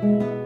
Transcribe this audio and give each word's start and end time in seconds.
Selamat 0.00 0.39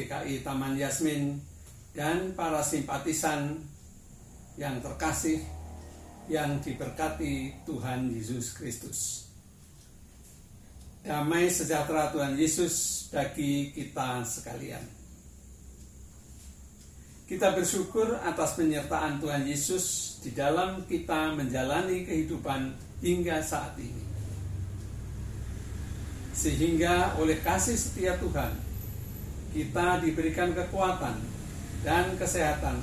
GKI 0.00 0.40
Taman 0.40 0.80
Yasmin 0.80 1.36
dan 1.92 2.32
para 2.32 2.64
simpatisan 2.64 3.60
yang 4.56 4.80
terkasih 4.80 5.44
yang 6.32 6.56
diberkati 6.64 7.52
Tuhan 7.68 8.08
Yesus 8.08 8.56
Kristus. 8.56 9.28
Damai 11.04 11.52
sejahtera 11.52 12.12
Tuhan 12.12 12.36
Yesus 12.36 13.08
bagi 13.12 13.72
kita 13.76 14.24
sekalian. 14.24 14.84
Kita 17.28 17.52
bersyukur 17.52 18.20
atas 18.24 18.56
penyertaan 18.56 19.20
Tuhan 19.20 19.44
Yesus 19.44 20.18
di 20.24 20.32
dalam 20.32 20.84
kita 20.88 21.36
menjalani 21.36 22.08
kehidupan 22.08 22.74
hingga 23.00 23.40
saat 23.40 23.76
ini 23.80 24.10
sehingga 26.40 27.20
oleh 27.20 27.36
kasih 27.44 27.76
setia 27.76 28.16
Tuhan 28.16 28.69
kita 29.50 29.98
diberikan 29.98 30.54
kekuatan 30.54 31.18
dan 31.82 32.14
kesehatan 32.14 32.78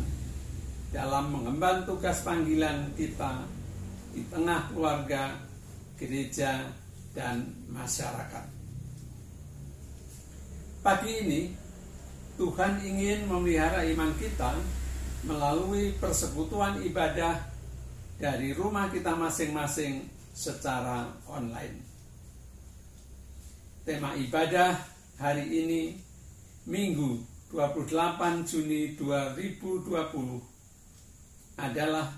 dalam 0.92 1.32
mengemban 1.32 1.88
tugas 1.88 2.24
panggilan 2.24 2.92
kita 2.96 3.44
di 4.12 4.24
tengah 4.28 4.72
keluarga, 4.72 5.36
gereja, 6.00 6.68
dan 7.16 7.44
masyarakat. 7.72 8.46
Pagi 10.84 11.12
ini, 11.26 11.42
Tuhan 12.38 12.80
ingin 12.86 13.26
memelihara 13.26 13.82
iman 13.84 14.14
kita 14.16 14.54
melalui 15.26 15.98
persekutuan 15.98 16.80
ibadah 16.86 17.42
dari 18.22 18.54
rumah 18.54 18.90
kita 18.94 19.18
masing-masing 19.18 20.06
secara 20.38 21.10
online. 21.26 21.82
Tema 23.82 24.14
ibadah 24.14 24.78
hari 25.18 25.50
ini 25.50 25.82
Minggu 26.68 27.16
28 27.56 28.44
Juni 28.44 28.92
2020 29.00 29.88
adalah 31.56 32.12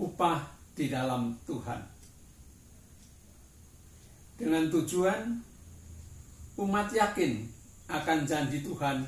upah 0.00 0.40
di 0.72 0.88
dalam 0.88 1.36
Tuhan. 1.44 1.84
Dengan 4.40 4.72
tujuan 4.72 5.36
umat 6.64 6.88
yakin 6.88 7.44
akan 7.92 8.24
janji 8.24 8.64
Tuhan 8.64 9.04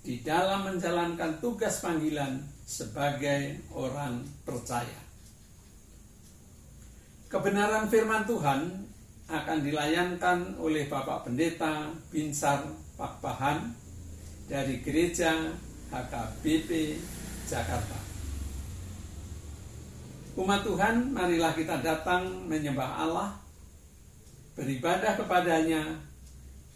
di 0.00 0.24
dalam 0.24 0.64
menjalankan 0.64 1.36
tugas 1.36 1.84
panggilan 1.84 2.40
sebagai 2.64 3.60
orang 3.76 4.24
percaya. 4.40 5.04
Kebenaran 7.28 7.92
firman 7.92 8.24
Tuhan 8.24 8.88
akan 9.28 9.58
dilayankan 9.60 10.56
oleh 10.56 10.88
Bapak 10.88 11.28
Pendeta 11.28 11.92
Binsar 12.08 12.85
Pakpahan 12.96 13.76
dari 14.48 14.80
Gereja 14.80 15.52
HKBP 15.92 16.96
Jakarta. 17.44 18.00
Umat 20.36 20.64
Tuhan, 20.64 21.12
marilah 21.12 21.52
kita 21.52 21.84
datang 21.84 22.24
menyembah 22.48 23.04
Allah, 23.04 23.36
beribadah 24.56 25.12
kepadanya 25.12 26.00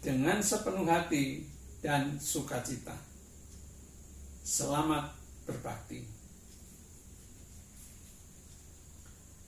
dengan 0.01 0.37
sepenuh 0.41 0.85
hati 0.85 1.45
dan 1.81 2.17
sukacita. 2.21 2.93
Selamat 4.45 5.13
berbakti. 5.49 6.05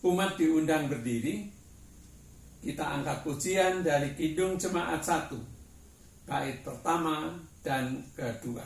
Umat 0.01 0.41
diundang 0.41 0.89
berdiri, 0.89 1.53
kita 2.65 2.81
angkat 2.81 3.21
pujian 3.21 3.85
dari 3.85 4.17
Kidung 4.17 4.57
Jemaat 4.57 5.05
1, 5.05 5.52
bait 6.23 6.63
pertama 6.63 7.35
dan 7.63 8.03
kedua. 8.15 8.63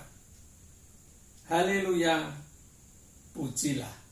Haleluya, 1.47 2.27
pujilah. 3.31 4.06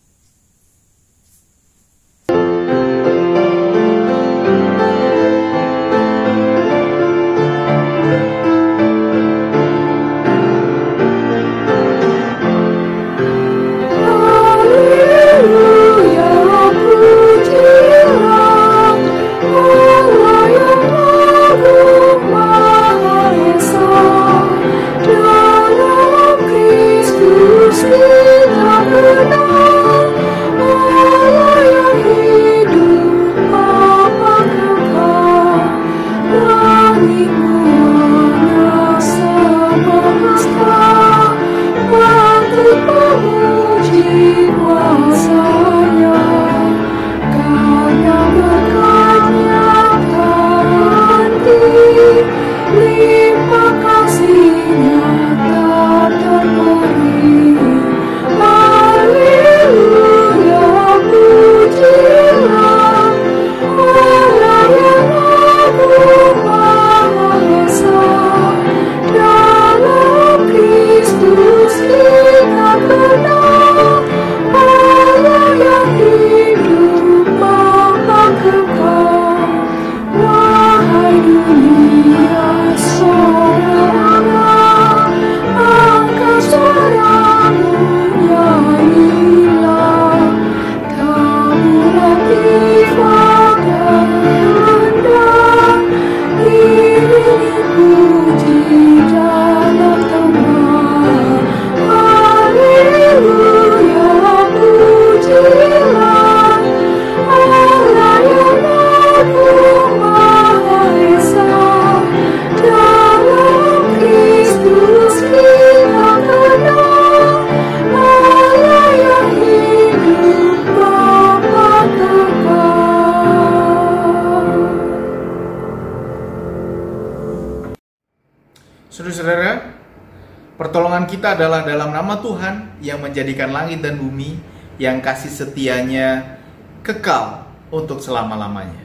Kita 131.26 131.42
adalah 131.42 131.66
dalam 131.66 131.90
nama 131.90 132.22
Tuhan 132.22 132.78
yang 132.86 133.02
menjadikan 133.02 133.50
langit 133.50 133.82
dan 133.82 133.98
bumi, 133.98 134.38
yang 134.78 135.02
kasih 135.02 135.34
setianya 135.34 136.38
kekal 136.86 137.50
untuk 137.74 137.98
selama-lamanya. 137.98 138.85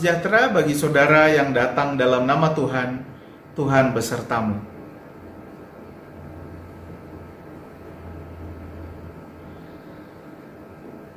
Sejahtera 0.00 0.48
bagi 0.48 0.72
saudara 0.72 1.28
yang 1.28 1.52
datang 1.52 2.00
dalam 2.00 2.24
nama 2.24 2.56
Tuhan. 2.56 3.04
Tuhan 3.52 3.92
besertamu. 3.92 4.56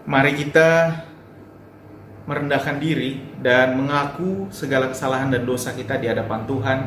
Mari 0.03 0.35
kita 0.35 0.99
merendahkan 2.27 2.83
diri 2.83 3.23
dan 3.39 3.79
mengaku 3.79 4.51
segala 4.51 4.91
kesalahan 4.91 5.31
dan 5.31 5.47
dosa 5.47 5.71
kita 5.71 5.95
di 5.95 6.11
hadapan 6.11 6.43
Tuhan. 6.43 6.79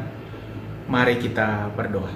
Mari 0.93 1.17
kita 1.17 1.73
berdoa. 1.73 2.13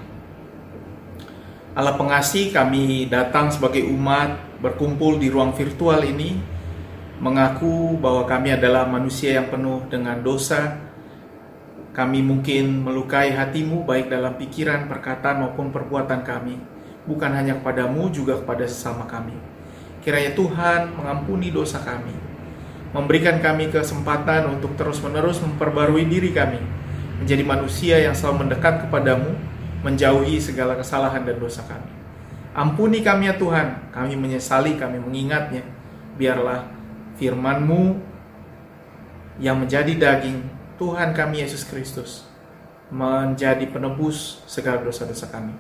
Allah 1.72 1.96
pengasih, 1.96 2.52
kami 2.52 3.08
datang 3.08 3.48
sebagai 3.48 3.88
umat 3.88 4.60
berkumpul 4.60 5.16
di 5.16 5.32
ruang 5.32 5.56
virtual 5.56 6.04
ini 6.04 6.59
mengaku 7.20 8.00
bahwa 8.00 8.24
kami 8.24 8.56
adalah 8.56 8.88
manusia 8.88 9.36
yang 9.36 9.52
penuh 9.52 9.84
dengan 9.92 10.16
dosa. 10.24 10.80
Kami 11.92 12.24
mungkin 12.24 12.80
melukai 12.80 13.36
hatimu 13.36 13.84
baik 13.84 14.08
dalam 14.08 14.40
pikiran, 14.40 14.88
perkataan 14.88 15.44
maupun 15.44 15.68
perbuatan 15.68 16.24
kami. 16.24 16.56
Bukan 17.04 17.30
hanya 17.36 17.60
kepadamu, 17.60 18.08
juga 18.08 18.40
kepada 18.40 18.64
sesama 18.64 19.04
kami. 19.04 19.36
Kiranya 20.00 20.32
Tuhan 20.32 20.96
mengampuni 20.96 21.52
dosa 21.52 21.76
kami. 21.84 22.16
Memberikan 22.96 23.36
kami 23.44 23.68
kesempatan 23.68 24.48
untuk 24.48 24.72
terus-menerus 24.80 25.44
memperbarui 25.44 26.08
diri 26.08 26.32
kami. 26.32 26.58
Menjadi 27.20 27.44
manusia 27.44 27.96
yang 28.00 28.16
selalu 28.16 28.48
mendekat 28.48 28.88
kepadamu, 28.88 29.36
menjauhi 29.84 30.40
segala 30.40 30.72
kesalahan 30.80 31.20
dan 31.28 31.36
dosa 31.36 31.60
kami. 31.68 31.92
Ampuni 32.56 33.04
kami 33.04 33.28
ya 33.28 33.34
Tuhan, 33.36 33.92
kami 33.92 34.16
menyesali, 34.16 34.80
kami 34.80 34.98
mengingatnya. 35.04 35.62
Biarlah 36.16 36.79
firman-Mu 37.20 38.00
yang 39.36 39.60
menjadi 39.60 39.92
daging 39.92 40.40
Tuhan 40.80 41.12
kami 41.12 41.44
Yesus 41.44 41.68
Kristus 41.68 42.24
menjadi 42.88 43.68
penebus 43.68 44.40
segala 44.48 44.80
dosa-dosa 44.80 45.28
kami. 45.28 45.52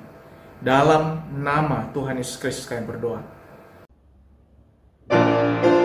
Dalam 0.64 1.20
nama 1.36 1.92
Tuhan 1.92 2.16
Yesus 2.16 2.40
Kristus 2.40 2.64
kami 2.64 2.88
berdoa. 2.88 3.20
dosa 5.12 5.79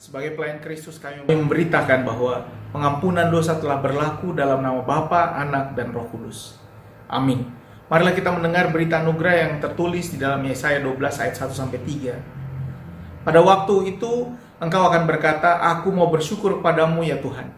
Sebagai 0.00 0.32
pelayan 0.32 0.64
Kristus 0.64 0.96
kami 0.96 1.28
memberitakan 1.28 2.08
bahwa 2.08 2.48
pengampunan 2.72 3.28
dosa 3.28 3.60
telah 3.60 3.84
berlaku 3.84 4.32
dalam 4.32 4.64
nama 4.64 4.80
Bapa, 4.80 5.36
Anak, 5.36 5.76
dan 5.76 5.92
Roh 5.92 6.08
Kudus. 6.08 6.56
Amin. 7.04 7.44
Marilah 7.92 8.16
kita 8.16 8.32
mendengar 8.32 8.72
berita 8.72 9.04
anugerah 9.04 9.34
yang 9.36 9.52
tertulis 9.60 10.08
di 10.08 10.16
dalam 10.16 10.40
Yesaya 10.40 10.80
12 10.80 11.20
ayat 11.20 11.36
1 11.36 11.52
sampai 11.52 11.84
3. 11.84 12.16
Pada 13.28 13.44
waktu 13.44 13.92
itu 13.92 14.32
engkau 14.56 14.88
akan 14.88 15.04
berkata, 15.04 15.60
"Aku 15.68 15.92
mau 15.92 16.08
bersyukur 16.08 16.64
padamu 16.64 17.04
ya 17.04 17.20
Tuhan, 17.20 17.52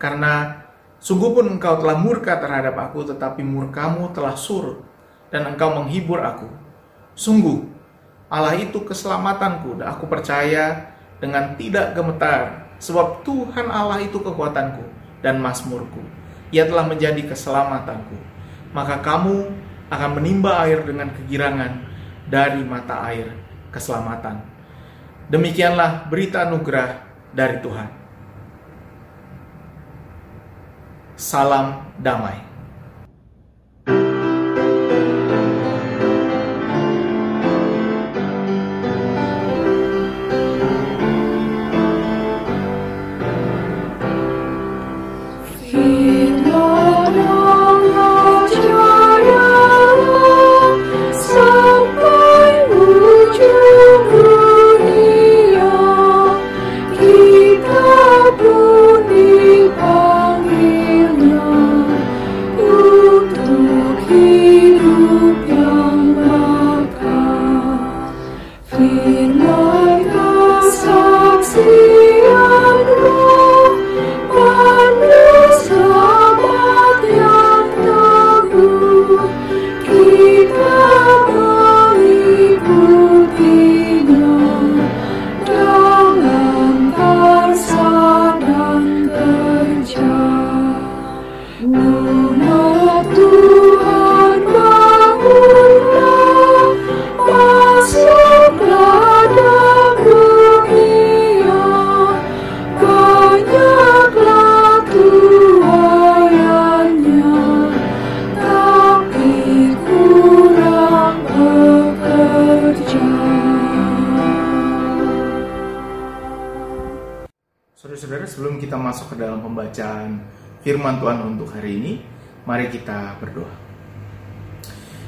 karena 0.00 0.64
sungguh 0.96 1.36
pun 1.36 1.44
engkau 1.44 1.76
telah 1.76 2.00
murka 2.00 2.40
terhadap 2.40 2.72
aku, 2.88 3.04
tetapi 3.04 3.44
murkamu 3.44 4.16
telah 4.16 4.32
surut 4.32 4.80
dan 5.28 5.44
engkau 5.44 5.76
menghibur 5.76 6.24
aku. 6.24 6.48
Sungguh 7.12 7.68
Allah 8.32 8.56
itu 8.56 8.80
keselamatanku 8.80 9.76
dan 9.76 9.92
aku 9.92 10.08
percaya 10.08 10.91
dengan 11.22 11.54
tidak 11.54 11.94
gemetar 11.94 12.66
sebab 12.82 13.22
Tuhan 13.22 13.70
Allah 13.70 14.02
itu 14.02 14.18
kekuatanku 14.18 14.82
dan 15.22 15.38
masmurku. 15.38 16.02
Ia 16.50 16.66
telah 16.66 16.82
menjadi 16.84 17.22
keselamatanku. 17.30 18.18
Maka 18.74 18.98
kamu 18.98 19.54
akan 19.86 20.10
menimba 20.18 20.58
air 20.66 20.82
dengan 20.82 21.14
kegirangan 21.14 21.86
dari 22.26 22.66
mata 22.66 23.06
air 23.06 23.30
keselamatan. 23.70 24.42
Demikianlah 25.30 26.10
berita 26.10 26.44
anugerah 26.44 27.06
dari 27.30 27.56
Tuhan. 27.62 27.88
Salam 31.14 31.86
damai. 32.02 32.51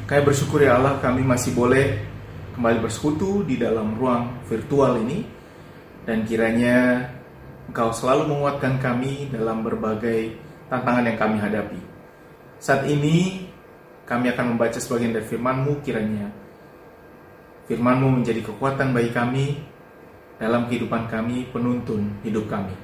Kami 0.04 0.20
bersyukur 0.20 0.60
ya 0.60 0.76
Allah, 0.76 1.00
kami 1.00 1.24
masih 1.24 1.56
boleh 1.56 1.96
kembali 2.52 2.84
bersekutu 2.84 3.40
di 3.40 3.56
dalam 3.56 3.96
ruang 3.96 4.44
virtual 4.44 5.00
ini, 5.00 5.24
dan 6.04 6.28
kiranya 6.28 7.08
Engkau 7.64 7.88
selalu 7.96 8.28
menguatkan 8.28 8.76
kami 8.76 9.32
dalam 9.32 9.64
berbagai 9.64 10.36
tantangan 10.68 11.08
yang 11.08 11.16
kami 11.16 11.36
hadapi. 11.40 11.80
Saat 12.60 12.84
ini, 12.84 13.48
kami 14.04 14.28
akan 14.28 14.52
membaca 14.52 14.76
sebagian 14.76 15.16
dari 15.16 15.24
firman-Mu 15.24 15.80
kiranya. 15.80 16.28
Firman-Mu 17.64 18.20
menjadi 18.20 18.44
kekuatan 18.44 18.92
bagi 18.92 19.08
kami 19.08 19.56
dalam 20.36 20.68
kehidupan 20.68 21.08
kami, 21.08 21.48
penuntun 21.48 22.20
hidup 22.20 22.44
kami. 22.52 22.76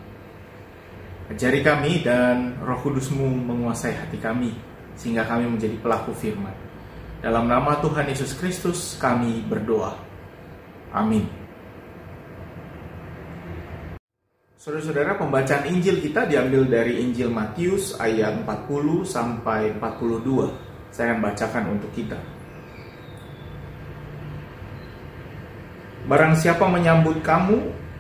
Ajari 1.29 1.61
kami 1.61 2.01
dan 2.01 2.57
roh 2.65 2.81
kudusmu 2.81 3.29
menguasai 3.29 3.93
hati 3.93 4.17
kami, 4.17 4.57
sehingga 4.97 5.29
kami 5.29 5.53
menjadi 5.53 5.77
pelaku 5.85 6.17
firman. 6.17 6.70
Dalam 7.21 7.53
nama 7.53 7.77
Tuhan 7.85 8.09
Yesus 8.09 8.33
Kristus 8.33 8.97
kami 8.97 9.45
berdoa. 9.45 9.93
Amin. 10.89 11.29
Saudara-saudara, 14.57 15.21
pembacaan 15.21 15.69
Injil 15.69 16.01
kita 16.01 16.25
diambil 16.25 16.65
dari 16.65 17.01
Injil 17.01 17.29
Matius 17.29 17.97
ayat 18.01 18.41
40 18.45 19.05
sampai 19.05 19.77
42. 19.77 20.49
Saya 20.89 21.13
akan 21.13 21.21
bacakan 21.21 21.65
untuk 21.77 21.93
kita. 21.93 22.17
Barang 26.09 26.33
siapa 26.33 26.65
menyambut 26.73 27.21
kamu, 27.21 27.57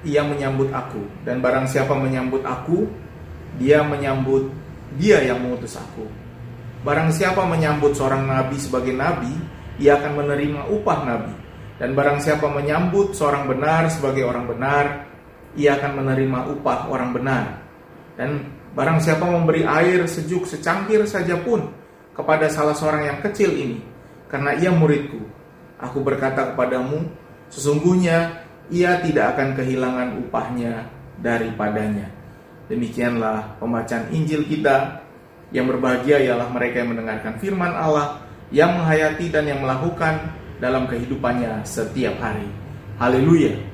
ia 0.08 0.24
menyambut 0.24 0.72
aku. 0.72 1.04
Dan 1.28 1.44
barang 1.44 1.68
siapa 1.68 1.92
menyambut 1.92 2.40
aku, 2.40 2.88
dia 3.60 3.84
menyambut 3.84 4.48
dia 4.96 5.20
yang 5.20 5.44
mengutus 5.44 5.76
aku. 5.76 6.08
Barang 6.80 7.12
siapa 7.12 7.44
menyambut 7.44 7.92
seorang 7.92 8.24
nabi 8.24 8.56
sebagai 8.56 8.96
nabi, 8.96 9.32
ia 9.76 10.00
akan 10.00 10.24
menerima 10.24 10.60
upah 10.72 10.98
nabi. 11.04 11.34
Dan 11.80 11.96
barang 11.96 12.20
siapa 12.20 12.48
menyambut 12.48 13.16
seorang 13.16 13.48
benar 13.48 13.88
sebagai 13.88 14.24
orang 14.24 14.44
benar, 14.48 14.84
ia 15.56 15.76
akan 15.80 16.04
menerima 16.04 16.52
upah 16.56 16.88
orang 16.92 17.10
benar. 17.16 17.44
Dan 18.16 18.52
barang 18.76 19.00
siapa 19.00 19.24
memberi 19.24 19.64
air 19.64 20.04
sejuk 20.04 20.44
secangkir 20.44 21.08
saja 21.08 21.40
pun 21.40 21.72
kepada 22.12 22.52
salah 22.52 22.76
seorang 22.76 23.08
yang 23.08 23.18
kecil 23.24 23.48
ini, 23.56 23.80
karena 24.28 24.52
ia 24.60 24.68
muridku, 24.68 25.24
aku 25.80 26.04
berkata 26.04 26.52
kepadamu, 26.52 27.08
sesungguhnya 27.48 28.44
ia 28.68 29.00
tidak 29.00 29.36
akan 29.36 29.56
kehilangan 29.56 30.08
upahnya 30.20 30.86
daripadanya. 31.18 32.12
Demikianlah 32.70 33.58
pembacaan 33.58 34.12
Injil 34.14 34.46
kita. 34.46 35.02
Yang 35.50 35.76
berbahagia 35.76 36.18
ialah 36.30 36.48
mereka 36.50 36.82
yang 36.82 36.90
mendengarkan 36.94 37.34
firman 37.42 37.74
Allah, 37.74 38.22
yang 38.54 38.74
menghayati 38.74 39.30
dan 39.30 39.46
yang 39.46 39.62
melakukan 39.62 40.30
dalam 40.58 40.86
kehidupannya 40.86 41.62
setiap 41.66 42.18
hari. 42.18 42.46
Haleluya! 42.98 43.69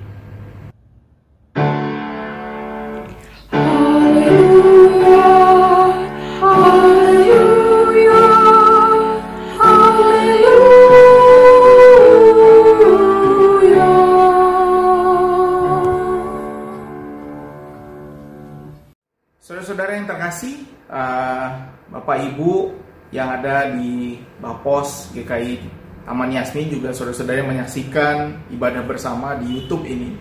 GKI 25.27 25.83
Taman 26.07 26.31
Yasmin 26.31 26.71
juga 26.71 26.95
saudara-saudara 26.95 27.43
yang 27.43 27.51
menyaksikan 27.51 28.47
ibadah 28.55 28.87
bersama 28.87 29.35
di 29.43 29.59
YouTube 29.59 29.83
ini. 29.91 30.15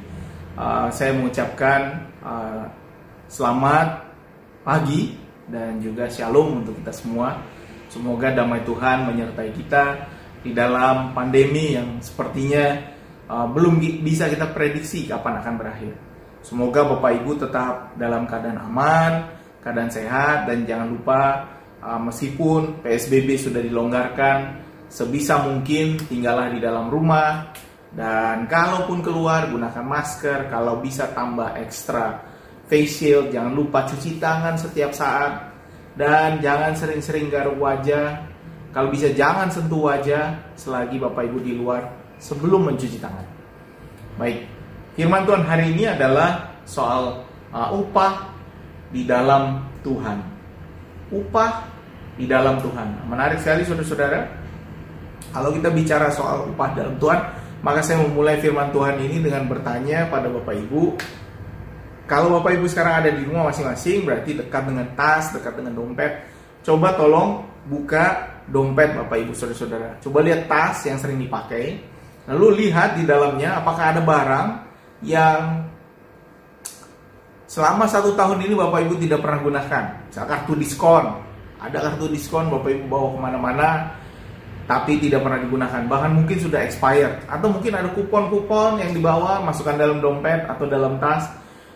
Uh, 0.58 0.90
saya 0.90 1.14
mengucapkan 1.14 2.10
uh, 2.26 2.66
selamat 3.30 4.02
pagi 4.66 5.14
dan 5.46 5.78
juga 5.78 6.10
shalom 6.10 6.66
untuk 6.66 6.82
kita 6.82 6.90
semua. 6.90 7.38
Semoga 7.86 8.34
damai 8.34 8.66
Tuhan 8.66 9.14
menyertai 9.14 9.54
kita 9.54 10.10
di 10.42 10.58
dalam 10.58 11.14
pandemi 11.14 11.78
yang 11.78 12.02
sepertinya 12.02 12.82
uh, 13.30 13.46
belum 13.46 13.78
bisa 14.02 14.26
kita 14.26 14.58
prediksi 14.58 15.06
kapan 15.06 15.38
akan 15.38 15.54
berakhir. 15.54 15.94
Semoga 16.42 16.82
Bapak 16.98 17.22
Ibu 17.22 17.46
tetap 17.46 17.94
dalam 17.94 18.26
keadaan 18.26 18.58
aman, 18.58 19.38
keadaan 19.62 19.94
sehat 19.94 20.50
dan 20.50 20.66
jangan 20.66 20.90
lupa 20.90 21.46
uh, 21.78 22.02
meskipun 22.02 22.82
PSBB 22.82 23.38
sudah 23.38 23.62
dilonggarkan 23.62 24.65
sebisa 24.88 25.44
mungkin 25.46 26.00
tinggallah 26.06 26.50
di 26.52 26.60
dalam 26.62 26.88
rumah 26.88 27.52
dan 27.96 28.44
kalaupun 28.52 29.00
keluar 29.00 29.48
gunakan 29.48 29.86
masker, 29.88 30.52
kalau 30.52 30.84
bisa 30.84 31.16
tambah 31.16 31.56
ekstra 31.56 32.20
face 32.68 33.00
shield, 33.00 33.32
jangan 33.32 33.56
lupa 33.56 33.88
cuci 33.88 34.20
tangan 34.20 34.60
setiap 34.60 34.92
saat 34.92 35.56
dan 35.96 36.44
jangan 36.44 36.76
sering-sering 36.76 37.32
garuk 37.32 37.56
wajah. 37.56 38.20
Kalau 38.76 38.92
bisa 38.92 39.08
jangan 39.16 39.48
sentuh 39.48 39.88
wajah 39.88 40.36
selagi 40.60 41.00
Bapak 41.00 41.24
Ibu 41.32 41.40
di 41.40 41.56
luar 41.56 41.88
sebelum 42.20 42.68
mencuci 42.68 43.00
tangan. 43.00 43.24
Baik, 44.20 44.44
Firman 45.00 45.24
Tuhan 45.24 45.44
hari 45.48 45.72
ini 45.72 45.88
adalah 45.88 46.60
soal 46.68 47.24
uh, 47.56 47.70
upah 47.72 48.28
di 48.92 49.08
dalam 49.08 49.64
Tuhan. 49.88 50.20
Upah 51.16 51.64
di 52.20 52.28
dalam 52.28 52.60
Tuhan. 52.60 53.08
Menarik 53.08 53.40
sekali 53.40 53.64
saudara-saudara. 53.64 54.45
Kalau 55.36 55.52
kita 55.52 55.68
bicara 55.68 56.08
soal 56.16 56.48
upah 56.48 56.72
dalam 56.72 56.96
Tuhan, 56.96 57.20
maka 57.60 57.84
saya 57.84 58.00
memulai 58.00 58.40
firman 58.40 58.72
Tuhan 58.72 58.96
ini 59.04 59.20
dengan 59.20 59.44
bertanya 59.52 60.08
pada 60.08 60.32
Bapak 60.32 60.56
Ibu. 60.56 60.96
Kalau 62.08 62.40
Bapak 62.40 62.56
Ibu 62.56 62.72
sekarang 62.72 63.04
ada 63.04 63.12
di 63.12 63.28
rumah 63.28 63.52
masing-masing, 63.52 64.08
berarti 64.08 64.40
dekat 64.40 64.64
dengan 64.64 64.88
tas, 64.96 65.36
dekat 65.36 65.60
dengan 65.60 65.76
dompet. 65.76 66.24
Coba 66.64 66.96
tolong 66.96 67.44
buka 67.68 68.32
dompet 68.48 68.96
Bapak 68.96 69.18
Ibu 69.28 69.36
saudara-saudara. 69.36 70.00
Coba 70.00 70.24
lihat 70.24 70.48
tas 70.48 70.88
yang 70.88 70.96
sering 71.04 71.20
dipakai. 71.20 71.84
Lalu 72.32 72.72
lihat 72.72 72.96
di 72.96 73.04
dalamnya 73.04 73.60
apakah 73.60 73.92
ada 73.92 74.02
barang 74.02 74.48
yang 75.04 75.68
selama 77.44 77.92
satu 77.92 78.16
tahun 78.16 78.40
ini 78.40 78.56
Bapak 78.56 78.88
Ibu 78.88 78.96
tidak 79.04 79.20
pernah 79.20 79.44
gunakan. 79.44 79.84
Misal 80.08 80.26
kartu 80.32 80.56
diskon, 80.56 81.06
ada 81.60 81.78
kartu 81.92 82.08
diskon 82.08 82.48
Bapak 82.48 82.72
Ibu 82.72 82.84
bawa 82.88 83.08
ke 83.12 83.20
mana-mana, 83.20 83.70
tapi 84.66 84.98
tidak 84.98 85.22
pernah 85.22 85.40
digunakan. 85.42 85.82
Bahkan 85.86 86.12
mungkin 86.14 86.38
sudah 86.42 86.66
expired, 86.66 87.26
atau 87.30 87.48
mungkin 87.54 87.74
ada 87.78 87.90
kupon-kupon 87.94 88.82
yang 88.82 88.92
dibawa 88.94 89.42
masukkan 89.46 89.78
dalam 89.78 90.02
dompet 90.02 90.46
atau 90.50 90.66
dalam 90.66 90.98
tas, 90.98 91.30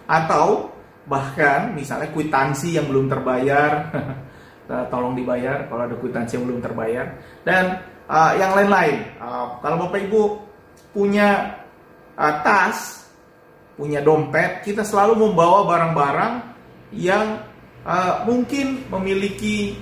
atau 0.09 0.73
bahkan 1.05 1.73
misalnya 1.73 2.09
kwitansi 2.09 2.77
yang 2.77 2.89
belum 2.89 3.09
terbayar, 3.09 3.93
tolong 4.93 5.13
dibayar 5.17 5.65
kalau 5.69 5.85
ada 5.85 5.95
kwitansi 5.97 6.37
yang 6.37 6.45
belum 6.49 6.61
terbayar, 6.61 7.05
dan 7.45 7.81
uh, 8.09 8.33
yang 8.37 8.57
lain-lain. 8.57 9.05
Uh, 9.21 9.57
kalau 9.61 9.85
Bapak 9.85 10.09
Ibu 10.09 10.21
punya 10.93 11.61
uh, 12.17 12.35
tas 12.41 13.05
punya 13.77 14.03
dompet, 14.03 14.65
kita 14.65 14.83
selalu 14.83 15.29
membawa 15.29 15.63
barang-barang 15.63 16.33
yang 16.91 17.45
uh, 17.87 18.27
mungkin 18.27 18.89
memiliki 18.91 19.77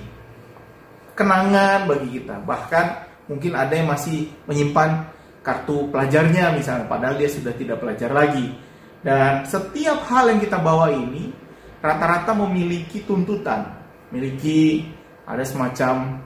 kenangan 1.18 1.90
bagi 1.90 2.22
kita. 2.22 2.38
Bahkan 2.46 2.86
mungkin 3.26 3.58
ada 3.58 3.74
yang 3.74 3.90
masih 3.90 4.30
menyimpan 4.46 5.10
kartu 5.42 5.90
pelajarnya 5.90 6.54
misalnya, 6.54 6.86
padahal 6.86 7.18
dia 7.18 7.26
sudah 7.26 7.50
tidak 7.58 7.82
pelajar 7.82 8.14
lagi. 8.14 8.54
Dan 9.02 9.42
setiap 9.42 10.06
hal 10.06 10.30
yang 10.30 10.38
kita 10.38 10.62
bawa 10.62 10.94
ini 10.94 11.34
rata-rata 11.82 12.38
memiliki 12.38 13.02
tuntutan, 13.02 13.66
memiliki 14.10 14.86
ada 15.26 15.42
semacam 15.42 16.22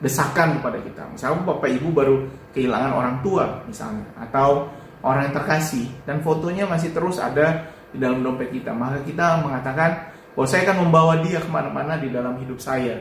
desakan 0.00 0.56
kepada 0.60 0.78
kita. 0.80 1.02
Misalnya 1.12 1.44
Bapak 1.44 1.68
Ibu 1.68 1.88
baru 1.92 2.16
kehilangan 2.56 2.92
orang 2.96 3.16
tua 3.20 3.44
misalnya, 3.68 4.08
atau 4.16 4.72
orang 5.04 5.28
yang 5.28 5.34
terkasih 5.36 5.86
dan 6.04 6.20
fotonya 6.20 6.64
masih 6.68 6.92
terus 6.92 7.20
ada 7.20 7.68
di 7.90 7.98
dalam 7.98 8.22
dompet 8.22 8.52
kita 8.54 8.70
maka 8.70 9.02
kita 9.02 9.42
mengatakan 9.42 10.12
bahwa 10.36 10.46
saya 10.46 10.62
akan 10.70 10.78
membawa 10.86 11.18
dia 11.24 11.42
ke 11.42 11.50
mana-mana 11.50 11.98
di 11.98 12.08
dalam 12.12 12.38
hidup 12.38 12.60
saya 12.62 13.00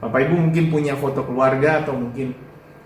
Bapak 0.00 0.20
Ibu 0.26 0.34
mungkin 0.48 0.64
punya 0.72 0.96
foto 0.96 1.20
keluarga 1.28 1.84
atau 1.84 1.92
mungkin 1.92 2.32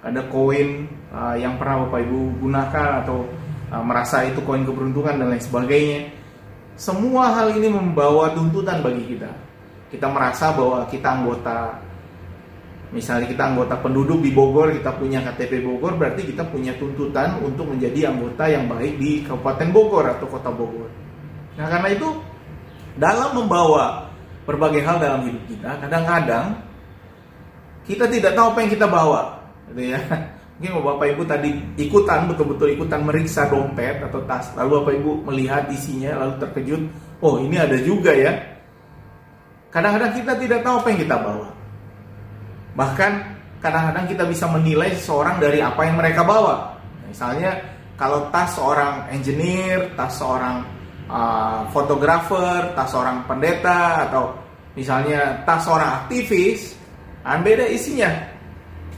ada 0.03 0.27
koin 0.29 0.91
uh, 1.15 1.39
yang 1.39 1.57
pernah 1.57 1.87
Bapak 1.87 2.01
Ibu 2.05 2.43
gunakan 2.43 2.89
atau 3.07 3.25
uh, 3.71 3.85
merasa 3.87 4.27
itu 4.27 4.43
koin 4.43 4.67
keberuntungan 4.67 5.23
dan 5.23 5.27
lain 5.31 5.43
sebagainya 5.43 6.11
semua 6.75 7.31
hal 7.31 7.55
ini 7.55 7.71
membawa 7.71 8.35
tuntutan 8.35 8.83
bagi 8.83 9.15
kita 9.15 9.31
kita 9.95 10.11
merasa 10.11 10.51
bahwa 10.51 10.83
kita 10.91 11.07
anggota 11.07 11.79
misalnya 12.95 13.27
kita 13.27 13.43
anggota 13.51 13.75
penduduk 13.83 14.23
di 14.23 14.31
Bogor, 14.31 14.71
kita 14.71 14.95
punya 14.95 15.19
KTP 15.27 15.67
Bogor, 15.67 15.99
berarti 15.99 16.31
kita 16.31 16.47
punya 16.47 16.71
tuntutan 16.79 17.43
untuk 17.43 17.67
menjadi 17.67 18.15
anggota 18.15 18.47
yang 18.47 18.71
baik 18.71 18.95
di 19.03 19.27
Kabupaten 19.27 19.69
Bogor 19.75 20.07
atau 20.15 20.31
Kota 20.31 20.55
Bogor. 20.55 20.87
Nah, 21.59 21.67
karena 21.67 21.91
itu 21.91 22.09
dalam 22.95 23.35
membawa 23.35 24.07
berbagai 24.47 24.87
hal 24.87 25.03
dalam 25.03 25.27
hidup 25.27 25.43
kita, 25.51 25.75
kadang-kadang 25.83 26.55
kita 27.85 28.09
tidak 28.09 28.33
tahu 28.33 28.53
apa 28.53 28.59
yang 28.65 28.73
kita 28.73 28.87
bawa, 28.89 29.21
gitu 29.73 29.83
ya. 29.97 30.01
Mungkin 30.55 30.87
Bapak 30.87 31.07
Ibu 31.13 31.23
tadi 31.27 31.51
ikutan 31.77 32.31
betul-betul 32.31 32.79
ikutan 32.79 33.03
meriksa 33.03 33.51
dompet 33.51 33.99
atau 34.01 34.23
tas, 34.25 34.55
lalu 34.55 34.81
Bapak 34.81 34.95
Ibu 35.03 35.11
melihat 35.29 35.67
isinya 35.69 36.15
lalu 36.25 36.35
terkejut, 36.41 36.83
oh 37.21 37.43
ini 37.43 37.57
ada 37.59 37.75
juga 37.83 38.15
ya. 38.15 38.33
Kadang-kadang 39.75 40.15
kita 40.15 40.33
tidak 40.39 40.61
tahu 40.63 40.75
apa 40.79 40.89
yang 40.95 41.01
kita 41.03 41.17
bawa. 41.19 41.49
Bahkan 42.79 43.13
kadang-kadang 43.59 44.07
kita 44.07 44.25
bisa 44.31 44.47
menilai 44.47 44.95
seseorang 44.95 45.43
dari 45.43 45.59
apa 45.59 45.83
yang 45.83 45.99
mereka 45.99 46.23
bawa. 46.23 46.79
Misalnya 47.11 47.59
kalau 47.99 48.31
tas 48.31 48.55
seorang 48.55 49.11
engineer, 49.11 49.91
tas 49.99 50.15
seorang 50.15 50.63
uh, 51.11 51.67
fotografer, 51.71 52.75
tas 52.75 52.91
seorang 52.91 53.27
pendeta 53.27 54.11
atau 54.11 54.35
misalnya 54.79 55.43
tas 55.43 55.63
seorang 55.67 56.07
aktivis, 56.07 56.75
kan 57.25 57.41
beda 57.41 57.65
isinya. 57.73 58.13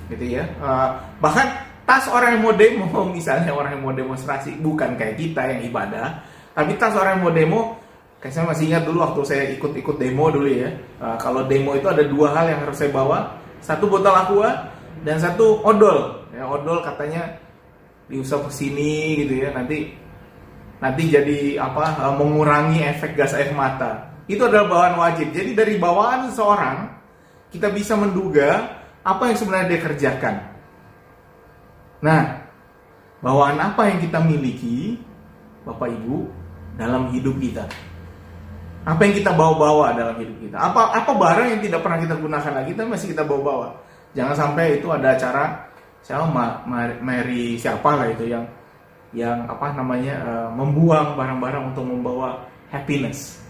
gitu 0.06 0.38
ya. 0.38 0.46
Uh, 0.62 0.98
bahkan 1.18 1.50
tas 1.86 2.06
orang 2.10 2.38
yang 2.38 2.42
mau 2.42 2.54
demo, 2.54 2.86
misalnya 3.16 3.54
orang 3.54 3.78
yang 3.78 3.82
mau 3.86 3.94
demonstrasi, 3.94 4.58
bukan 4.58 4.98
kayak 4.98 5.18
kita 5.18 5.42
yang 5.50 5.60
ibadah, 5.66 6.22
tapi 6.54 6.74
tas 6.78 6.94
orang 6.94 7.18
yang 7.18 7.24
mau 7.26 7.34
demo, 7.34 7.60
kayak 8.18 8.34
saya 8.34 8.44
masih 8.50 8.64
ingat 8.74 8.82
dulu 8.86 9.02
waktu 9.02 9.20
saya 9.22 9.44
ikut-ikut 9.54 9.96
demo 9.98 10.30
dulu 10.30 10.50
ya. 10.50 10.70
Uh, 10.98 11.16
kalau 11.18 11.46
demo 11.46 11.78
itu 11.78 11.86
ada 11.86 12.02
dua 12.06 12.34
hal 12.34 12.50
yang 12.50 12.60
harus 12.66 12.76
saya 12.78 12.90
bawa, 12.90 13.38
satu 13.62 13.86
botol 13.86 14.14
aqua 14.14 14.50
dan 15.06 15.18
satu 15.22 15.62
odol. 15.62 16.26
Ya, 16.34 16.46
odol 16.46 16.82
katanya 16.82 17.38
diusap 18.06 18.46
ke 18.46 18.52
sini 18.54 19.26
gitu 19.26 19.42
ya, 19.42 19.50
nanti 19.54 19.90
nanti 20.78 21.02
jadi 21.10 21.62
apa? 21.62 22.02
Uh, 22.02 22.14
mengurangi 22.14 22.82
efek 22.82 23.18
gas 23.18 23.34
air 23.34 23.50
mata. 23.54 24.06
Itu 24.26 24.46
adalah 24.50 24.66
bawaan 24.66 24.94
wajib. 24.98 25.30
Jadi 25.30 25.54
dari 25.54 25.74
bawaan 25.78 26.30
seorang 26.34 26.95
kita 27.56 27.72
bisa 27.72 27.96
menduga 27.96 28.78
apa 29.00 29.32
yang 29.32 29.36
sebenarnya 29.40 29.68
dia 29.72 29.80
kerjakan. 29.80 30.34
Nah, 32.04 32.44
bawaan 33.24 33.56
apa 33.56 33.88
yang 33.88 33.98
kita 34.04 34.20
miliki, 34.20 35.00
Bapak 35.64 35.88
Ibu, 35.88 36.16
dalam 36.76 37.08
hidup 37.10 37.40
kita. 37.40 37.64
Apa 38.86 39.02
yang 39.02 39.18
kita 39.18 39.34
bawa-bawa 39.34 39.96
dalam 39.98 40.14
hidup 40.22 40.36
kita? 40.38 40.56
Apa 40.60 40.94
apa 40.94 41.10
barang 41.10 41.48
yang 41.58 41.60
tidak 41.64 41.80
pernah 41.82 41.98
kita 41.98 42.14
gunakan 42.14 42.52
lagi 42.62 42.70
tapi 42.76 42.88
masih 42.94 43.08
kita 43.10 43.26
bawa-bawa? 43.26 43.74
Jangan 44.14 44.34
sampai 44.36 44.78
itu 44.78 44.86
ada 44.94 45.18
acara 45.18 45.44
siapa 46.06 46.22
Ma, 46.30 46.62
Mary 47.02 47.58
siapa 47.58 47.98
lah 47.98 48.06
itu 48.06 48.30
yang 48.30 48.46
yang 49.10 49.42
apa 49.50 49.74
namanya 49.74 50.14
uh, 50.22 50.48
membuang 50.54 51.18
barang-barang 51.18 51.74
untuk 51.74 51.82
membawa 51.82 52.46
happiness. 52.70 53.42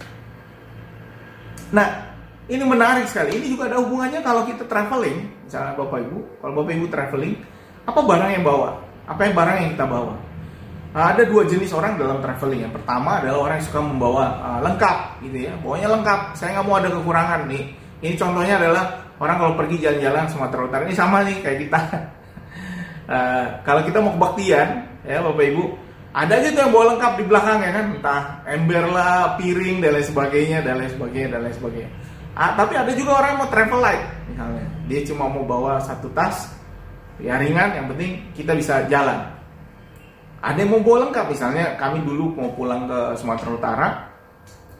Nah, 1.69 2.16
ini 2.47 2.63
menarik 2.63 3.11
sekali. 3.11 3.35
Ini 3.43 3.47
juga 3.51 3.67
ada 3.67 3.83
hubungannya 3.83 4.23
kalau 4.23 4.47
kita 4.47 4.63
traveling, 4.71 5.27
misalnya 5.43 5.75
Bapak 5.75 5.99
Ibu, 6.07 6.19
kalau 6.39 6.53
Bapak 6.63 6.73
Ibu 6.79 6.87
traveling, 6.87 7.35
apa 7.87 8.01
barang 8.03 8.31
yang 8.39 8.45
bawa? 8.47 8.71
Apa 9.07 9.21
yang 9.27 9.35
barang 9.35 9.57
yang 9.63 9.71
kita 9.75 9.87
bawa? 9.87 10.15
Nah, 10.97 11.13
ada 11.13 11.23
dua 11.29 11.43
jenis 11.45 11.75
orang 11.75 11.99
dalam 11.99 12.23
traveling. 12.23 12.65
Yang 12.71 12.81
pertama 12.81 13.21
adalah 13.21 13.39
orang 13.51 13.57
yang 13.61 13.67
suka 13.67 13.81
membawa 13.83 14.25
uh, 14.41 14.61
lengkap, 14.63 14.99
gitu 15.27 15.39
ya. 15.51 15.53
Bawanya 15.61 15.89
lengkap. 15.93 16.21
Saya 16.39 16.49
nggak 16.57 16.67
mau 16.67 16.77
ada 16.79 16.89
kekurangan 16.89 17.41
nih. 17.51 17.65
Ini 18.01 18.15
contohnya 18.15 18.55
adalah 18.63 18.85
orang 19.19 19.37
kalau 19.43 19.53
pergi 19.59 19.77
jalan-jalan 19.83 20.25
Sumatera 20.31 20.63
Utara 20.65 20.83
ini 20.87 20.97
sama 20.97 21.27
nih 21.27 21.37
kayak 21.43 21.59
kita. 21.67 21.81
uh, 23.11 23.45
kalau 23.67 23.83
kita 23.83 23.99
mau 24.01 24.15
kebaktian, 24.15 24.69
ya 25.03 25.19
Bapak 25.21 25.45
Ibu, 25.51 25.65
ada 26.17 26.33
aja 26.33 26.49
tuh 26.49 26.61
yang 26.65 26.73
bawa 26.73 26.85
lengkap 26.97 27.13
di 27.13 27.25
belakang 27.29 27.59
ya 27.61 27.71
kan, 27.77 27.87
entah 27.93 28.23
ember 28.49 28.85
lah, 28.89 29.37
piring 29.37 29.77
dan 29.85 29.91
lain 30.01 30.07
sebagainya, 30.07 30.59
dan 30.65 30.75
lain 30.81 30.91
sebagainya, 30.97 31.29
dan 31.29 31.41
lain 31.45 31.57
sebagainya. 31.61 31.91
Ah, 32.37 32.53
tapi 32.53 32.77
ada 32.77 32.93
juga 32.93 33.17
orang 33.17 33.33
yang 33.33 33.41
mau 33.41 33.51
travel 33.51 33.81
light, 33.81 34.05
misalnya. 34.29 34.67
Dia 34.87 35.01
cuma 35.09 35.25
mau 35.25 35.43
bawa 35.43 35.81
satu 35.81 36.13
tas, 36.13 36.53
ya 37.17 37.41
ringan, 37.41 37.73
yang 37.73 37.89
penting 37.89 38.21
kita 38.37 38.53
bisa 38.53 38.85
jalan. 38.93 39.25
Ada 40.45 40.63
yang 40.63 40.77
mau 40.77 40.83
bawa 40.85 41.09
lengkap 41.09 41.33
misalnya 41.33 41.75
kami 41.81 42.05
dulu 42.05 42.37
mau 42.37 42.53
pulang 42.53 42.85
ke 42.85 43.17
Sumatera 43.17 43.51
Utara 43.57 43.89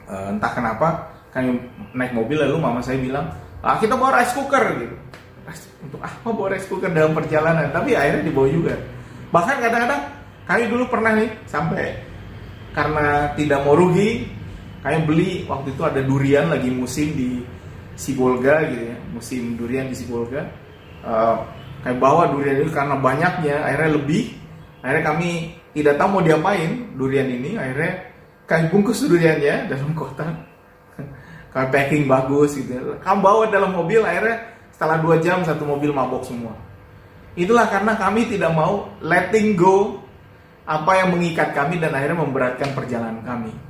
uh, 0.05 0.31
entah 0.31 0.51
kenapa 0.53 0.87
kami 1.33 1.59
naik 1.97 2.13
mobil 2.15 2.39
lalu 2.39 2.55
mama 2.61 2.79
saya 2.79 3.01
bilang 3.01 3.27
ah, 3.65 3.75
kita 3.81 3.97
bawa 3.97 4.21
rice 4.21 4.37
cooker 4.37 4.63
gitu. 4.77 4.95
Untuk 5.81 5.99
apa 5.99 6.27
bawa 6.29 6.53
rice 6.53 6.69
cooker 6.69 6.93
dalam 6.93 7.17
perjalanan? 7.17 7.73
Tapi 7.73 7.97
akhirnya 7.97 8.21
dibawa 8.21 8.47
juga. 8.47 8.73
Bahkan 9.33 9.55
kadang-kadang 9.59 10.01
kami 10.47 10.63
dulu 10.69 10.83
pernah 10.87 11.11
nih 11.17 11.29
sampai 11.49 11.85
karena 12.71 13.33
tidak 13.33 13.59
mau 13.65 13.73
rugi 13.73 14.36
kami 14.87 15.03
beli 15.03 15.31
waktu 15.51 15.75
itu 15.75 15.83
ada 15.83 15.99
durian 15.99 16.47
lagi 16.47 16.71
musim 16.71 17.11
di 17.11 17.43
Sibolga 17.99 18.63
gitu 18.71 18.87
ya 18.87 18.97
musim 19.11 19.59
durian 19.59 19.91
di 19.91 19.95
Sibolga. 19.99 20.47
Uh, 21.03 21.43
kami 21.83 21.99
bawa 21.99 22.31
durian 22.31 22.63
itu 22.63 22.71
karena 22.71 22.95
banyaknya 22.95 23.67
akhirnya 23.67 23.91
lebih. 23.99 24.23
Akhirnya 24.79 25.03
kami 25.11 25.29
tidak 25.75 25.99
tahu 25.99 26.07
mau 26.07 26.23
diapain 26.23 26.95
durian 26.95 27.27
ini 27.27 27.59
akhirnya 27.59 27.91
kami 28.47 28.63
bungkus 28.71 29.03
duriannya 29.03 29.67
dalam 29.67 29.91
kotak. 29.91 30.31
Kami 31.51 31.67
packing 31.73 32.05
bagus 32.05 32.55
gitu. 32.55 32.95
Kami 33.01 33.19
bawa 33.19 33.49
dalam 33.51 33.75
mobil 33.75 33.99
akhirnya 34.05 34.55
setelah 34.71 35.01
dua 35.03 35.17
jam 35.19 35.41
satu 35.41 35.67
mobil 35.67 35.91
mabok 35.91 36.23
semua. 36.23 36.53
Itulah 37.35 37.67
karena 37.67 37.97
kami 37.97 38.29
tidak 38.29 38.55
mau 38.55 38.87
letting 39.01 39.57
go 39.57 39.99
apa 40.63 41.01
yang 41.01 41.17
mengikat 41.17 41.51
kami 41.51 41.81
dan 41.81 41.91
akhirnya 41.91 42.19
memberatkan 42.23 42.71
perjalanan 42.77 43.25
kami 43.25 43.66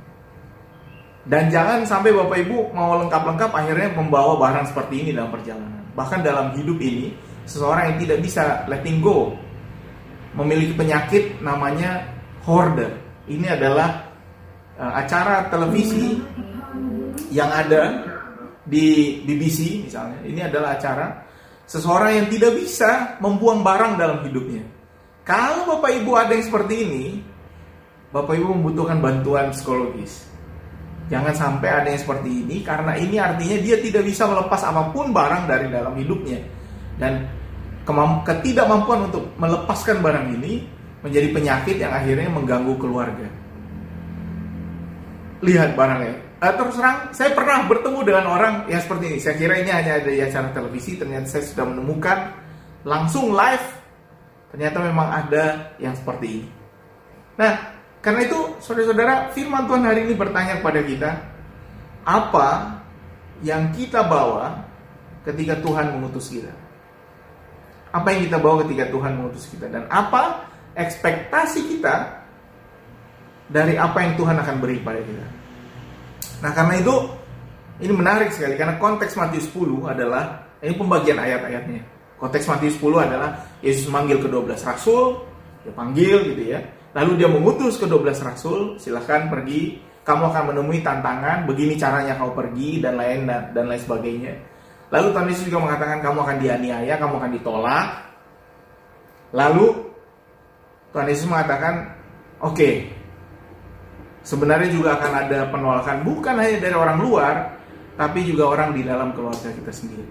dan 1.28 1.52
jangan 1.52 1.84
sampai 1.84 2.16
Bapak 2.16 2.40
Ibu 2.40 2.72
mau 2.72 2.96
lengkap-lengkap 3.04 3.52
akhirnya 3.52 3.92
membawa 3.92 4.40
barang 4.40 4.72
seperti 4.72 4.94
ini 5.04 5.10
dalam 5.12 5.28
perjalanan. 5.28 5.84
Bahkan 5.92 6.24
dalam 6.24 6.56
hidup 6.56 6.80
ini, 6.80 7.12
seseorang 7.44 7.92
yang 7.92 7.98
tidak 8.00 8.18
bisa 8.24 8.64
letting 8.64 9.04
go 9.04 9.36
memiliki 10.32 10.72
penyakit 10.72 11.36
namanya 11.44 12.00
hoarder. 12.48 12.96
Ini 13.28 13.44
adalah 13.60 14.08
uh, 14.80 14.92
acara 14.96 15.52
televisi 15.52 16.16
yang 17.28 17.52
ada 17.52 18.08
di 18.64 19.20
BBC 19.20 19.84
misalnya. 19.84 20.24
Ini 20.24 20.48
adalah 20.48 20.80
acara 20.80 21.28
seseorang 21.68 22.24
yang 22.24 22.26
tidak 22.32 22.56
bisa 22.56 23.20
membuang 23.20 23.60
barang 23.60 24.00
dalam 24.00 24.24
hidupnya. 24.24 24.64
Kalau 25.28 25.68
Bapak 25.76 25.92
Ibu 25.92 26.10
ada 26.16 26.32
yang 26.32 26.44
seperti 26.48 26.88
ini, 26.88 27.06
Bapak 28.16 28.32
Ibu 28.32 28.48
membutuhkan 28.56 28.96
bantuan 29.04 29.52
psikologis. 29.52 30.37
Jangan 31.08 31.32
sampai 31.32 31.68
ada 31.72 31.88
yang 31.88 32.00
seperti 32.00 32.44
ini 32.44 32.60
karena 32.60 32.92
ini 33.00 33.16
artinya 33.16 33.56
dia 33.64 33.80
tidak 33.80 34.04
bisa 34.04 34.28
melepas 34.28 34.60
apa 34.60 34.92
pun 34.92 35.08
barang 35.08 35.48
dari 35.48 35.66
dalam 35.72 35.96
hidupnya. 35.96 36.36
Dan 37.00 37.24
ketidakmampuan 38.28 39.08
untuk 39.08 39.32
melepaskan 39.40 40.04
barang 40.04 40.36
ini 40.36 40.68
menjadi 41.00 41.28
penyakit 41.32 41.76
yang 41.80 41.92
akhirnya 41.96 42.28
mengganggu 42.28 42.74
keluarga. 42.76 43.28
Lihat 45.40 45.72
barangnya. 45.72 46.28
Uh, 46.38 46.54
terus 46.54 46.78
terang, 46.78 47.10
saya 47.10 47.34
pernah 47.34 47.66
bertemu 47.66 47.98
dengan 48.04 48.24
orang 48.30 48.54
yang 48.70 48.78
seperti 48.78 49.04
ini. 49.10 49.18
Saya 49.18 49.34
kira 49.34 49.58
ini 49.58 49.70
hanya 49.74 49.98
ada 49.98 50.10
di 50.10 50.22
acara 50.22 50.54
televisi. 50.54 50.94
Ternyata 50.94 51.26
saya 51.26 51.42
sudah 51.48 51.66
menemukan 51.66 52.18
langsung 52.86 53.34
live. 53.34 53.66
Ternyata 54.54 54.78
memang 54.84 55.08
ada 55.08 55.74
yang 55.82 55.98
seperti 55.98 56.42
ini. 56.42 56.48
Nah, 57.38 57.77
karena 58.00 58.20
itu, 58.24 58.38
saudara-saudara, 58.62 59.34
firman 59.34 59.66
Tuhan 59.66 59.82
hari 59.84 60.00
ini 60.06 60.14
bertanya 60.14 60.62
kepada 60.62 60.80
kita, 60.82 61.10
apa 62.06 62.48
yang 63.42 63.70
kita 63.74 64.06
bawa 64.06 64.64
ketika 65.26 65.58
Tuhan 65.60 65.98
mengutus 65.98 66.30
kita? 66.30 66.50
apa 67.92 68.08
yang 68.12 68.28
kita 68.28 68.38
bawa 68.40 68.64
ketika 68.64 68.84
Tuhan 68.92 69.12
mengutus 69.16 69.44
kita 69.48 69.66
dan 69.72 69.88
apa 69.88 70.44
ekspektasi 70.76 71.60
kita 71.76 72.20
dari 73.48 73.80
apa 73.80 74.04
yang 74.04 74.12
Tuhan 74.20 74.36
akan 74.36 74.56
beri 74.60 74.78
pada 74.84 75.00
kita. 75.00 75.26
Nah, 76.44 76.52
karena 76.52 76.74
itu 76.76 76.94
ini 77.80 77.92
menarik 77.96 78.30
sekali 78.30 78.60
karena 78.60 78.76
konteks 78.76 79.16
Matius 79.16 79.48
10 79.48 79.88
adalah 79.88 80.44
ini 80.60 80.74
pembagian 80.76 81.16
ayat-ayatnya. 81.16 81.80
Konteks 82.20 82.44
Matius 82.50 82.76
10 82.76 83.08
adalah 83.08 83.30
Yesus 83.64 83.88
manggil 83.88 84.20
ke-12 84.20 84.52
rasul, 84.68 85.24
dia 85.64 85.72
panggil 85.72 86.34
gitu 86.34 86.42
ya. 86.54 86.60
Lalu 86.96 87.20
dia 87.20 87.28
mengutus 87.28 87.76
ke-12 87.76 88.18
rasul, 88.24 88.60
silahkan 88.80 89.28
pergi, 89.28 89.76
kamu 90.08 90.22
akan 90.32 90.44
menemui 90.54 90.80
tantangan, 90.80 91.44
begini 91.44 91.76
caranya 91.76 92.16
kau 92.16 92.32
pergi 92.32 92.80
dan 92.80 92.96
lain 92.96 93.28
dan, 93.28 93.52
dan 93.52 93.64
lain 93.68 93.82
sebagainya. 93.84 94.32
Lalu 94.88 95.06
Tuhan 95.12 95.28
Yesus 95.28 95.44
juga 95.52 95.60
mengatakan 95.68 96.00
kamu 96.00 96.18
akan 96.24 96.36
dianiaya, 96.40 96.94
kamu 96.96 97.14
akan 97.20 97.30
ditolak. 97.36 97.86
Lalu 99.36 99.66
Tuhan 100.96 101.08
Yesus 101.12 101.28
mengatakan, 101.28 101.92
oke, 102.40 102.56
okay, 102.56 102.72
sebenarnya 104.24 104.72
juga 104.72 104.96
akan 104.96 105.12
ada 105.28 105.38
penolakan 105.52 105.96
bukan 106.08 106.40
hanya 106.40 106.56
dari 106.56 106.76
orang 106.76 106.98
luar, 107.04 107.34
tapi 108.00 108.24
juga 108.24 108.48
orang 108.48 108.72
di 108.72 108.80
dalam 108.88 109.12
keluarga 109.12 109.52
kita 109.52 109.72
sendiri. 109.72 110.08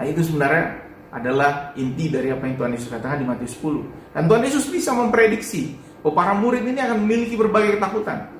Nah 0.00 0.04
itu 0.08 0.24
sebenarnya 0.24 0.72
adalah 1.12 1.76
inti 1.76 2.08
dari 2.08 2.32
apa 2.32 2.48
yang 2.48 2.56
Tuhan 2.56 2.72
Yesus 2.72 2.88
katakan 2.88 3.20
di 3.20 3.26
Matius 3.28 3.60
10. 3.60 4.16
Dan 4.16 4.22
Tuhan 4.32 4.42
Yesus 4.48 4.64
bisa 4.72 4.96
memprediksi 4.96 5.76
bahwa 6.00 6.14
para 6.16 6.32
murid 6.32 6.64
ini 6.64 6.80
akan 6.80 7.04
memiliki 7.04 7.36
berbagai 7.36 7.76
ketakutan. 7.76 8.32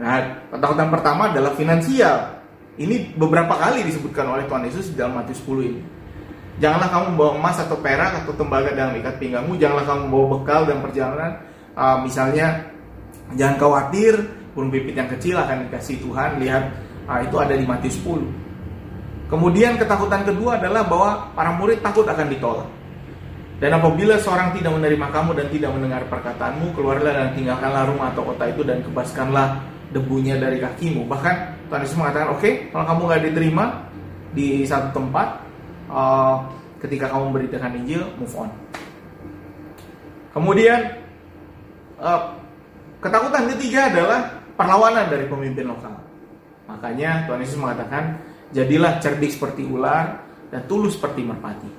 Nah, 0.00 0.48
ketakutan 0.48 0.88
pertama 0.88 1.28
adalah 1.28 1.52
finansial. 1.52 2.40
Ini 2.80 3.12
beberapa 3.12 3.60
kali 3.60 3.84
disebutkan 3.84 4.24
oleh 4.24 4.48
Tuhan 4.48 4.64
Yesus 4.64 4.96
di 4.96 4.96
dalam 4.96 5.20
Matius 5.20 5.44
10 5.44 5.68
ini. 5.68 5.80
Janganlah 6.60 6.88
kamu 6.88 7.04
membawa 7.12 7.32
emas 7.36 7.56
atau 7.60 7.76
perak 7.76 8.24
atau 8.24 8.32
tembaga 8.32 8.72
dalam 8.72 8.96
ikat 8.96 9.20
pinggangmu. 9.20 9.60
Janganlah 9.60 9.84
kamu 9.84 10.00
membawa 10.08 10.26
bekal 10.40 10.60
dan 10.64 10.78
perjalanan. 10.80 11.32
Uh, 11.76 11.96
misalnya, 12.04 12.72
jangan 13.36 13.56
khawatir, 13.60 14.12
burung 14.56 14.72
pipit 14.72 14.96
yang 14.96 15.08
kecil 15.12 15.36
akan 15.36 15.68
dikasih 15.68 16.00
Tuhan. 16.00 16.40
Lihat, 16.40 16.64
uh, 17.04 17.20
itu 17.20 17.36
ada 17.36 17.52
di 17.52 17.64
Matius 17.68 18.00
10. 18.00 18.39
Kemudian 19.30 19.78
ketakutan 19.78 20.26
kedua 20.26 20.58
adalah 20.58 20.82
bahwa 20.82 21.10
para 21.38 21.54
murid 21.54 21.78
takut 21.78 22.02
akan 22.02 22.26
ditolak. 22.26 22.66
Dan 23.62 23.76
apabila 23.76 24.18
seorang 24.18 24.56
tidak 24.56 24.74
menerima 24.74 25.06
kamu 25.12 25.30
dan 25.38 25.46
tidak 25.52 25.70
mendengar 25.76 26.02
perkataanmu, 26.10 26.74
keluarlah 26.74 27.12
dan 27.14 27.28
tinggalkanlah 27.38 27.86
rumah 27.86 28.10
atau 28.10 28.26
kota 28.26 28.50
itu 28.50 28.66
dan 28.66 28.82
kebaskanlah 28.82 29.62
debunya 29.94 30.34
dari 30.40 30.58
kakimu. 30.58 31.06
Bahkan 31.06 31.34
Tuhan 31.70 31.80
Yesus 31.84 31.98
mengatakan, 32.00 32.28
oke, 32.34 32.40
okay, 32.40 32.52
kalau 32.72 32.84
kamu 32.88 33.00
nggak 33.06 33.22
diterima 33.30 33.64
di 34.34 34.64
satu 34.64 34.88
tempat, 34.96 35.28
uh, 35.92 36.40
ketika 36.80 37.12
kamu 37.12 37.22
memberitakan 37.30 37.70
Injil, 37.84 38.02
move 38.16 38.34
on. 38.34 38.50
Kemudian 40.32 40.80
uh, 42.00 42.32
ketakutan 42.98 43.44
ketiga 43.54 43.92
adalah 43.92 44.20
perlawanan 44.56 45.06
dari 45.12 45.28
pemimpin 45.28 45.68
lokal. 45.68 46.00
Makanya 46.64 47.28
Tuhan 47.28 47.44
Yesus 47.44 47.60
mengatakan, 47.60 48.16
jadilah 48.50 48.98
cerdik 48.98 49.30
seperti 49.34 49.66
ular 49.66 50.22
dan 50.50 50.62
tulus 50.66 50.98
seperti 50.98 51.22
merpati. 51.22 51.70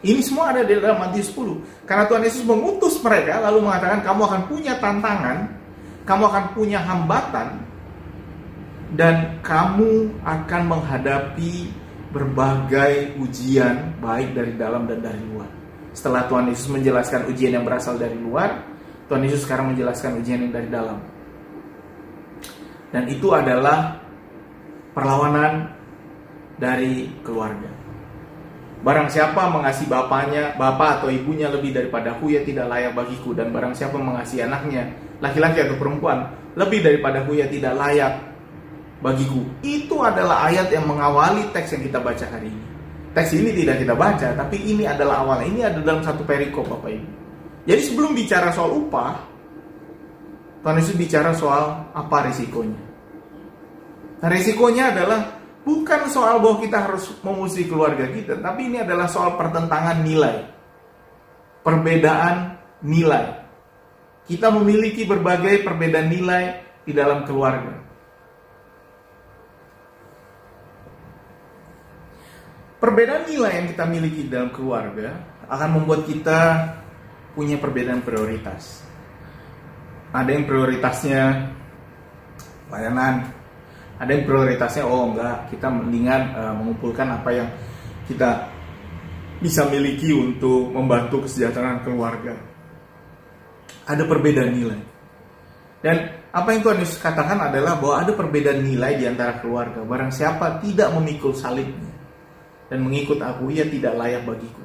Ini 0.00 0.20
semua 0.24 0.56
ada 0.56 0.64
di 0.64 0.72
dalam 0.80 0.96
Matius 0.96 1.28
10. 1.36 1.84
Karena 1.84 2.08
Tuhan 2.08 2.24
Yesus 2.24 2.44
mengutus 2.48 2.96
mereka 3.04 3.36
lalu 3.44 3.68
mengatakan 3.68 4.00
kamu 4.00 4.20
akan 4.24 4.42
punya 4.48 4.74
tantangan, 4.80 5.38
kamu 6.08 6.22
akan 6.24 6.44
punya 6.56 6.80
hambatan 6.80 7.48
dan 8.96 9.38
kamu 9.44 10.08
akan 10.24 10.62
menghadapi 10.72 11.68
berbagai 12.10 13.14
ujian 13.20 13.94
baik 14.00 14.32
dari 14.32 14.56
dalam 14.56 14.88
dan 14.88 15.04
dari 15.04 15.20
luar. 15.30 15.46
Setelah 15.92 16.24
Tuhan 16.26 16.48
Yesus 16.48 16.68
menjelaskan 16.72 17.28
ujian 17.28 17.60
yang 17.60 17.64
berasal 17.68 18.00
dari 18.00 18.16
luar, 18.16 18.56
Tuhan 19.06 19.20
Yesus 19.20 19.44
sekarang 19.44 19.76
menjelaskan 19.76 20.16
ujian 20.16 20.48
yang 20.48 20.52
dari 20.54 20.68
dalam. 20.72 20.98
Dan 22.90 23.06
itu 23.06 23.30
adalah 23.30 24.00
perlawanan 24.92 25.70
dari 26.60 27.08
keluarga. 27.24 27.70
Barang 28.80 29.12
siapa 29.12 29.52
mengasihi 29.52 29.92
bapaknya, 29.92 30.56
bapak 30.56 31.00
atau 31.00 31.08
ibunya 31.12 31.52
lebih 31.52 31.76
daripada 31.76 32.16
aku, 32.16 32.32
ya 32.32 32.40
tidak 32.40 32.64
layak 32.64 32.96
bagiku. 32.96 33.36
Dan 33.36 33.52
barang 33.52 33.76
siapa 33.76 34.00
mengasihi 34.00 34.40
anaknya, 34.48 34.88
laki-laki 35.20 35.60
atau 35.60 35.76
perempuan, 35.76 36.24
lebih 36.56 36.80
daripada 36.80 37.20
aku, 37.20 37.36
ya 37.36 37.44
tidak 37.44 37.76
layak 37.76 38.16
bagiku. 39.04 39.44
Itu 39.60 40.00
adalah 40.00 40.48
ayat 40.48 40.72
yang 40.72 40.88
mengawali 40.88 41.52
teks 41.52 41.76
yang 41.76 41.84
kita 41.92 42.00
baca 42.00 42.24
hari 42.24 42.48
ini. 42.48 42.64
Teks 43.12 43.30
ini 43.36 43.50
tidak 43.52 43.84
kita 43.84 43.92
baca, 43.92 44.28
tapi 44.32 44.56
ini 44.64 44.88
adalah 44.88 45.28
awal. 45.28 45.44
Ini 45.44 45.60
ada 45.66 45.84
dalam 45.84 46.00
satu 46.00 46.24
perikop, 46.24 46.64
Bapak 46.64 46.88
Ibu. 46.88 47.08
Jadi 47.68 47.82
sebelum 47.84 48.16
bicara 48.16 48.48
soal 48.48 48.72
upah, 48.80 49.12
Tuhan 50.64 50.76
Yesus 50.80 50.96
bicara 50.96 51.36
soal 51.36 51.84
apa 51.92 52.16
risikonya. 52.28 52.89
Nah, 54.20 54.28
risikonya 54.28 54.92
adalah 54.92 55.20
bukan 55.64 56.00
soal 56.12 56.44
bahwa 56.44 56.60
kita 56.60 56.78
harus 56.88 57.08
memusuhi 57.24 57.64
keluarga 57.64 58.04
kita, 58.04 58.36
tapi 58.40 58.68
ini 58.68 58.84
adalah 58.84 59.08
soal 59.08 59.40
pertentangan 59.40 60.04
nilai. 60.04 60.36
Perbedaan 61.64 62.56
nilai. 62.84 63.24
Kita 64.28 64.52
memiliki 64.52 65.08
berbagai 65.08 65.64
perbedaan 65.64 66.08
nilai 66.12 66.44
di 66.84 66.92
dalam 66.92 67.24
keluarga. 67.24 67.80
Perbedaan 72.80 73.28
nilai 73.28 73.52
yang 73.60 73.66
kita 73.68 73.84
miliki 73.84 74.24
dalam 74.24 74.48
keluarga 74.56 75.12
akan 75.52 75.68
membuat 75.76 76.08
kita 76.08 76.40
punya 77.36 77.60
perbedaan 77.60 78.00
prioritas. 78.00 78.80
Ada 80.16 80.32
yang 80.32 80.48
prioritasnya 80.48 81.22
layanan, 82.72 83.39
ada 84.00 84.16
yang 84.16 84.24
prioritasnya 84.24 84.88
oh 84.88 85.12
enggak. 85.12 85.52
Kita 85.52 85.68
mendingan 85.68 86.22
uh, 86.32 86.54
mengumpulkan 86.56 87.04
apa 87.20 87.30
yang 87.36 87.48
kita 88.08 88.48
bisa 89.44 89.68
miliki 89.68 90.16
untuk 90.16 90.72
membantu 90.72 91.28
kesejahteraan 91.28 91.84
keluarga. 91.84 92.32
Ada 93.84 94.08
perbedaan 94.08 94.56
nilai. 94.56 94.80
Dan 95.84 95.96
apa 96.32 96.48
yang 96.52 96.60
Tuhan 96.64 96.80
Yesus 96.80 96.96
katakan 96.96 97.52
adalah 97.52 97.76
bahwa 97.76 98.00
ada 98.00 98.12
perbedaan 98.16 98.64
nilai 98.64 98.96
di 98.96 99.04
antara 99.04 99.36
keluarga. 99.36 99.84
Barang 99.84 100.08
siapa 100.08 100.64
tidak 100.64 100.96
memikul 100.96 101.36
salibnya 101.36 101.92
dan 102.72 102.80
mengikut 102.80 103.20
aku 103.20 103.52
ia 103.52 103.68
tidak 103.68 104.00
layak 104.00 104.24
bagiku. 104.24 104.64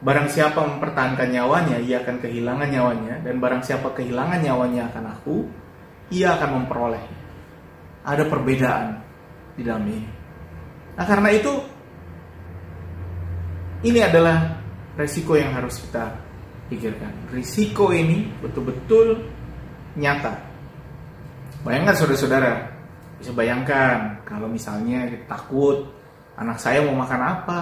Barang 0.00 0.32
siapa 0.32 0.64
mempertahankan 0.64 1.28
nyawanya, 1.28 1.76
ia 1.76 2.00
akan 2.00 2.24
kehilangan 2.24 2.72
nyawanya, 2.72 3.20
dan 3.20 3.36
barang 3.36 3.60
siapa 3.60 3.92
kehilangan 3.92 4.40
nyawanya 4.40 4.88
akan 4.88 5.04
aku, 5.12 5.44
ia 6.08 6.40
akan 6.40 6.64
memperolehnya 6.64 7.19
ada 8.04 8.24
perbedaan 8.26 9.00
di 9.56 9.62
dalam 9.64 9.84
ini. 9.88 10.08
Nah 10.96 11.04
karena 11.04 11.28
itu 11.32 11.52
ini 13.84 14.00
adalah 14.04 14.60
resiko 14.96 15.36
yang 15.36 15.56
harus 15.56 15.80
kita 15.80 16.12
pikirkan. 16.68 17.32
Risiko 17.32 17.90
ini 17.90 18.28
betul-betul 18.44 19.24
nyata. 19.96 20.36
Bayangkan 21.60 21.96
saudara-saudara, 21.96 22.52
bisa 23.20 23.32
bayangkan 23.36 24.20
kalau 24.24 24.48
misalnya 24.48 25.08
takut 25.28 25.92
anak 26.40 26.56
saya 26.56 26.80
mau 26.88 26.96
makan 27.04 27.20
apa, 27.20 27.60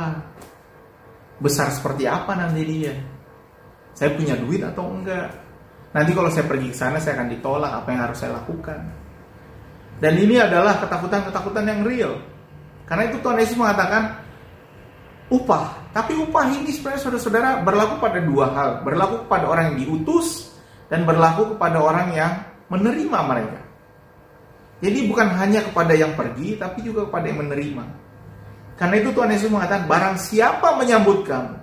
besar 1.43 1.71
seperti 1.75 2.07
apa 2.07 2.35
nanti 2.35 2.63
dia. 2.63 2.95
Saya 3.95 4.15
punya 4.15 4.39
duit 4.39 4.63
atau 4.63 4.87
enggak? 4.87 5.35
Nanti 5.91 6.15
kalau 6.15 6.31
saya 6.31 6.47
pergi 6.47 6.71
ke 6.71 6.77
sana 6.79 7.03
saya 7.03 7.19
akan 7.19 7.29
ditolak 7.35 7.73
apa 7.83 7.89
yang 7.91 8.03
harus 8.07 8.19
saya 8.23 8.39
lakukan. 8.39 9.08
Dan 9.99 10.15
ini 10.15 10.39
adalah 10.39 10.79
ketakutan-ketakutan 10.79 11.65
yang 11.67 11.81
real. 11.83 12.15
Karena 12.87 13.11
itu 13.11 13.19
Tuhan 13.19 13.39
Yesus 13.43 13.59
mengatakan 13.59 14.23
upah. 15.29 15.91
Tapi 15.91 16.15
upah 16.15 16.45
ini 16.55 16.71
sebenarnya 16.71 17.03
saudara-saudara 17.03 17.51
berlaku 17.67 17.95
pada 17.99 18.19
dua 18.23 18.47
hal. 18.55 18.71
Berlaku 18.87 19.27
kepada 19.27 19.45
orang 19.51 19.65
yang 19.75 19.79
diutus 19.83 20.55
dan 20.87 21.03
berlaku 21.05 21.55
kepada 21.57 21.83
orang 21.83 22.15
yang 22.15 22.33
menerima 22.71 23.19
mereka. 23.27 23.61
Jadi 24.79 25.11
bukan 25.11 25.35
hanya 25.35 25.61
kepada 25.67 25.91
yang 25.91 26.15
pergi, 26.15 26.55
tapi 26.55 26.87
juga 26.87 27.11
kepada 27.11 27.27
yang 27.27 27.43
menerima. 27.43 27.85
Karena 28.79 28.95
itu 29.03 29.11
Tuhan 29.11 29.35
Yesus 29.35 29.51
mengatakan, 29.51 29.91
barang 29.91 30.17
siapa 30.23 30.79
menyambut 30.79 31.27
kamu, 31.27 31.55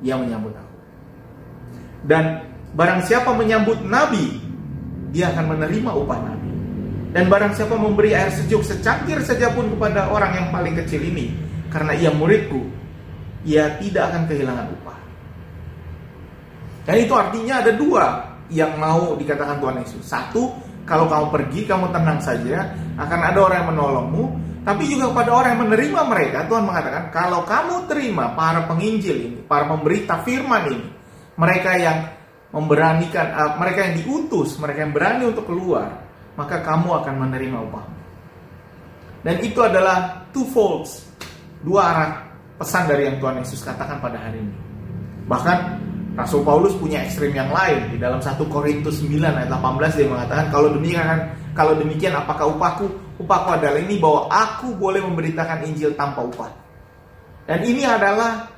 dia 0.00 0.16
menyambut 0.16 0.56
aku. 0.56 0.76
Dan 2.08 2.24
barang 2.72 3.04
siapa 3.04 3.36
menyambut 3.36 3.84
nabi, 3.84 4.40
dia 5.12 5.28
akan 5.36 5.52
menerima 5.52 5.90
upah 5.92 6.16
nabi. 6.16 6.35
Dan 7.16 7.32
barang 7.32 7.56
siapa 7.56 7.80
memberi 7.80 8.12
air 8.12 8.28
sejuk 8.28 8.60
secangkir 8.60 9.24
saja 9.24 9.48
pun 9.56 9.72
kepada 9.72 10.12
orang 10.12 10.36
yang 10.36 10.46
paling 10.52 10.76
kecil 10.76 11.00
ini, 11.00 11.32
karena 11.72 11.96
ia 11.96 12.12
muridku, 12.12 12.60
ia 13.40 13.72
tidak 13.80 14.12
akan 14.12 14.22
kehilangan 14.28 14.68
upah. 14.76 15.00
Dan 16.84 16.96
itu 17.00 17.16
artinya 17.16 17.64
ada 17.64 17.72
dua 17.72 18.04
yang 18.52 18.76
mau 18.76 19.16
dikatakan 19.16 19.56
Tuhan 19.64 19.80
Yesus. 19.80 20.04
Satu, 20.04 20.60
kalau 20.84 21.08
kamu 21.08 21.26
pergi, 21.32 21.60
kamu 21.64 21.88
tenang 21.88 22.20
saja, 22.20 22.76
akan 23.00 23.20
ada 23.32 23.38
orang 23.40 23.58
yang 23.64 23.70
menolongmu. 23.72 24.24
Tapi 24.68 24.82
juga 24.84 25.08
kepada 25.16 25.30
orang 25.40 25.50
yang 25.56 25.62
menerima 25.72 26.00
mereka, 26.04 26.38
Tuhan 26.44 26.68
mengatakan, 26.68 27.02
kalau 27.16 27.48
kamu 27.48 27.88
terima 27.88 28.36
para 28.36 28.68
penginjil 28.68 29.16
ini, 29.16 29.40
para 29.48 29.64
pemberita 29.64 30.20
firman 30.20 30.68
ini, 30.68 30.88
mereka 31.40 31.80
yang 31.80 32.12
memberanikan, 32.52 33.26
uh, 33.32 33.52
mereka 33.56 33.88
yang 33.88 34.04
diutus, 34.04 34.60
mereka 34.60 34.84
yang 34.84 34.92
berani 34.92 35.24
untuk 35.32 35.48
keluar, 35.48 36.05
maka 36.36 36.60
kamu 36.62 36.88
akan 37.02 37.14
menerima 37.26 37.58
upahmu. 37.66 37.96
Dan 39.26 39.36
itu 39.42 39.58
adalah 39.58 40.22
two 40.30 40.46
folds, 40.54 41.02
dua 41.66 41.80
arah 41.90 42.10
pesan 42.60 42.86
dari 42.86 43.10
yang 43.10 43.18
Tuhan 43.18 43.42
Yesus 43.42 43.60
katakan 43.64 43.98
pada 43.98 44.22
hari 44.22 44.38
ini. 44.38 44.54
Bahkan 45.26 45.58
Rasul 46.16 46.46
Paulus 46.46 46.72
punya 46.78 47.04
ekstrim 47.04 47.34
yang 47.34 47.52
lain 47.52 47.92
di 47.92 47.98
dalam 48.00 48.22
1 48.22 48.38
Korintus 48.48 49.04
9 49.04 49.20
ayat 49.20 49.50
18 49.52 49.98
dia 49.98 50.08
mengatakan 50.08 50.46
kalau 50.48 50.72
demikian 50.72 51.28
kalau 51.52 51.72
demikian 51.76 52.14
apakah 52.16 52.52
upahku? 52.52 52.86
Upahku 53.20 53.48
adalah 53.56 53.80
ini 53.80 53.96
bahwa 54.00 54.28
aku 54.28 54.76
boleh 54.76 55.00
memberitakan 55.04 55.64
Injil 55.68 55.96
tanpa 55.96 56.24
upah. 56.24 56.52
Dan 57.48 57.64
ini 57.64 57.84
adalah 57.84 58.48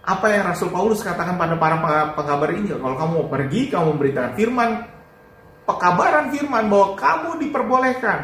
apa 0.00 0.26
yang 0.32 0.48
Rasul 0.48 0.72
Paulus 0.72 1.02
katakan 1.04 1.36
pada 1.38 1.54
para 1.58 1.76
pengkabar 2.14 2.50
Injil. 2.54 2.78
Kalau 2.78 2.96
kamu 2.98 3.12
mau 3.12 3.28
pergi, 3.28 3.60
kamu 3.70 3.86
memberitakan 3.94 4.32
firman, 4.34 4.70
pekabaran 5.70 6.34
firman 6.34 6.66
bahwa 6.66 6.98
kamu 6.98 7.30
diperbolehkan 7.46 8.18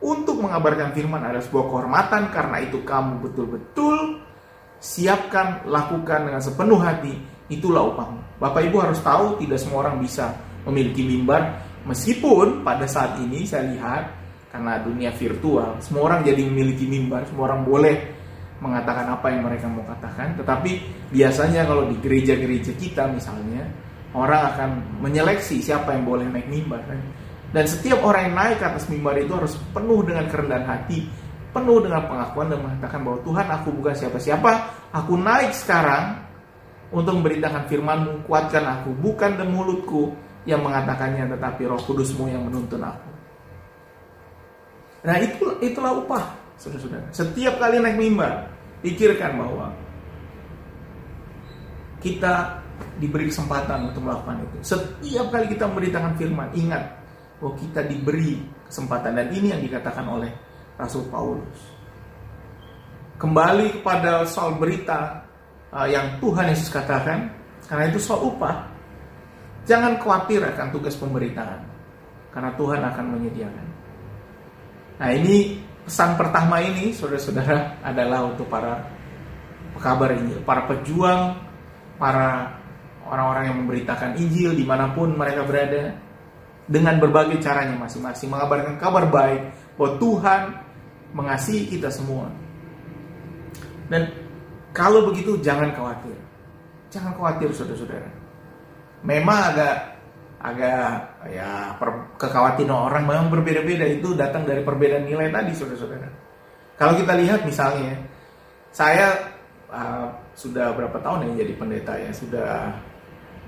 untuk 0.00 0.40
mengabarkan 0.44 0.92
firman 0.92 1.24
adalah 1.24 1.44
sebuah 1.44 1.64
kehormatan. 1.68 2.22
Karena 2.32 2.56
itu 2.60 2.84
kamu 2.84 3.24
betul-betul 3.24 4.20
siapkan 4.80 5.64
lakukan 5.64 6.28
dengan 6.28 6.42
sepenuh 6.44 6.80
hati. 6.80 7.14
Itulah 7.48 7.88
upahmu. 7.88 8.40
Bapak 8.40 8.62
Ibu 8.68 8.76
harus 8.80 9.00
tahu 9.00 9.40
tidak 9.40 9.58
semua 9.60 9.88
orang 9.88 10.00
bisa 10.00 10.36
memiliki 10.68 11.04
mimbar. 11.04 11.66
Meskipun 11.88 12.60
pada 12.60 12.84
saat 12.84 13.16
ini 13.20 13.48
saya 13.48 13.64
lihat 13.72 14.02
karena 14.52 14.82
dunia 14.82 15.14
virtual 15.14 15.78
semua 15.80 16.10
orang 16.10 16.26
jadi 16.26 16.42
memiliki 16.44 16.84
mimbar, 16.84 17.24
semua 17.24 17.48
orang 17.48 17.64
boleh 17.64 17.96
mengatakan 18.60 19.08
apa 19.08 19.32
yang 19.32 19.48
mereka 19.48 19.66
mau 19.66 19.82
katakan. 19.88 20.36
Tetapi 20.36 20.70
biasanya 21.10 21.64
kalau 21.64 21.88
di 21.88 21.96
gereja-gereja 21.98 22.76
kita 22.76 23.08
misalnya 23.08 23.64
orang 24.16 24.42
akan 24.54 24.70
menyeleksi 25.02 25.62
siapa 25.62 25.94
yang 25.94 26.04
boleh 26.06 26.26
naik 26.28 26.48
mimbar. 26.50 26.82
Kan? 26.86 27.00
dan 27.50 27.66
setiap 27.66 28.06
orang 28.06 28.30
yang 28.30 28.36
naik 28.38 28.56
ke 28.62 28.64
atas 28.70 28.86
mimbar 28.86 29.18
itu 29.18 29.34
harus 29.34 29.58
penuh 29.74 30.06
dengan 30.06 30.30
kerendahan 30.30 30.66
hati 30.70 31.02
penuh 31.50 31.82
dengan 31.82 32.06
pengakuan 32.06 32.46
dan 32.50 32.58
mengatakan 32.62 33.00
bahwa 33.02 33.18
Tuhan 33.26 33.46
aku 33.50 33.68
bukan 33.74 33.94
siapa-siapa. 33.94 34.50
Aku 34.94 35.18
naik 35.18 35.52
sekarang 35.54 36.22
untuk 36.94 37.18
memberitakan 37.18 37.66
firmanmu. 37.66 38.26
Kuatkan 38.26 38.64
aku. 38.66 38.94
Bukan 38.94 39.38
dan 39.38 39.50
mulutku 39.50 40.14
yang 40.46 40.62
mengatakannya 40.62 41.26
tetapi 41.36 41.66
roh 41.66 41.82
kudusmu 41.82 42.30
yang 42.30 42.46
menuntun 42.46 42.80
aku. 42.80 43.10
Nah 45.00 45.16
itu, 45.18 45.44
itulah 45.64 45.96
upah 45.96 46.24
saudara-saudara. 46.60 47.08
Setiap 47.10 47.58
kali 47.58 47.80
naik 47.82 47.98
mimbar 47.98 48.46
pikirkan 48.84 49.36
bahwa 49.36 49.72
kita 52.00 52.59
diberi 53.00 53.32
kesempatan 53.32 53.90
untuk 53.90 54.04
melakukan 54.04 54.44
itu. 54.44 54.56
Setiap 54.62 55.32
kali 55.32 55.46
kita 55.52 55.64
memberitakan 55.66 56.12
firman, 56.20 56.48
ingat 56.52 56.84
bahwa 57.40 57.56
kita 57.56 57.80
diberi 57.88 58.44
kesempatan 58.68 59.16
dan 59.16 59.26
ini 59.32 59.56
yang 59.56 59.62
dikatakan 59.64 60.04
oleh 60.04 60.30
Rasul 60.76 61.08
Paulus. 61.08 61.58
Kembali 63.16 63.80
kepada 63.80 64.24
soal 64.24 64.56
berita 64.56 65.24
uh, 65.72 65.88
yang 65.88 66.20
Tuhan 66.20 66.52
Yesus 66.52 66.68
katakan, 66.72 67.32
karena 67.68 67.88
itu 67.88 68.00
soal 68.00 68.28
upah. 68.28 68.68
Jangan 69.68 70.00
khawatir 70.00 70.40
akan 70.40 70.72
tugas 70.72 70.96
pemberitaan, 70.96 71.60
karena 72.32 72.50
Tuhan 72.56 72.80
akan 72.80 73.04
menyediakan. 73.16 73.66
Nah 75.00 75.10
ini 75.12 75.60
pesan 75.84 76.16
pertama 76.16 76.64
ini, 76.64 76.96
saudara-saudara, 76.96 77.76
adalah 77.92 78.28
untuk 78.28 78.48
para 78.48 78.84
pekabar 79.76 80.16
Injil, 80.16 80.40
para 80.44 80.64
pejuang, 80.68 81.36
para 82.00 82.59
orang-orang 83.10 83.50
yang 83.50 83.58
memberitakan 83.66 84.14
Injil 84.16 84.54
di 84.54 84.62
mana 84.62 84.94
pun 84.94 85.12
mereka 85.18 85.42
berada, 85.42 85.98
dengan 86.70 87.02
berbagai 87.02 87.42
caranya 87.42 87.74
masing-masing, 87.74 88.30
mengabarkan 88.30 88.78
kabar 88.78 89.10
baik 89.10 89.42
bahwa 89.74 89.90
Tuhan 89.98 90.40
mengasihi 91.10 91.66
kita 91.66 91.90
semua. 91.90 92.30
Dan 93.90 94.06
kalau 94.70 95.10
begitu 95.10 95.34
jangan 95.42 95.74
khawatir. 95.74 96.14
Jangan 96.94 97.18
khawatir 97.18 97.50
saudara-saudara. 97.50 98.10
Memang 99.02 99.38
agak 99.50 99.74
agak 100.40 100.88
ya 101.28 101.76
per, 101.76 102.16
kekhawatiran 102.16 102.88
orang 102.88 103.04
memang 103.04 103.28
berbeda-beda 103.28 103.84
itu 103.84 104.16
datang 104.16 104.48
dari 104.48 104.62
perbedaan 104.62 105.04
nilai 105.04 105.28
tadi 105.28 105.52
saudara-saudara. 105.52 106.08
Kalau 106.78 106.94
kita 106.96 107.12
lihat 107.18 107.42
misalnya 107.42 107.98
saya 108.70 109.34
uh, 109.74 110.06
sudah 110.38 110.70
berapa 110.72 110.96
tahun 111.02 111.34
ya 111.34 111.44
jadi 111.44 111.52
pendeta 111.58 111.92
ya 111.98 112.10
sudah 112.14 112.50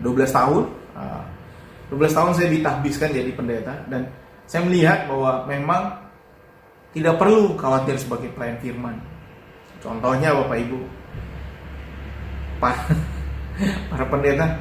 12 0.01 0.33
tahun 0.33 0.65
uh, 0.97 1.23
12 1.93 2.09
tahun 2.17 2.33
saya 2.33 2.49
ditahbiskan 2.49 3.13
jadi 3.13 3.31
pendeta 3.37 3.75
dan 3.93 4.09
saya 4.49 4.65
melihat 4.65 5.05
bahwa 5.05 5.45
memang 5.45 5.83
tidak 6.97 7.21
perlu 7.21 7.53
khawatir 7.57 7.97
sebagai 8.01 8.33
pelayan 8.33 8.57
firman. 8.61 8.97
Contohnya 9.81 10.33
Bapak 10.33 10.57
Ibu, 10.61 10.81
para, 13.93 14.05
pendeta 14.09 14.61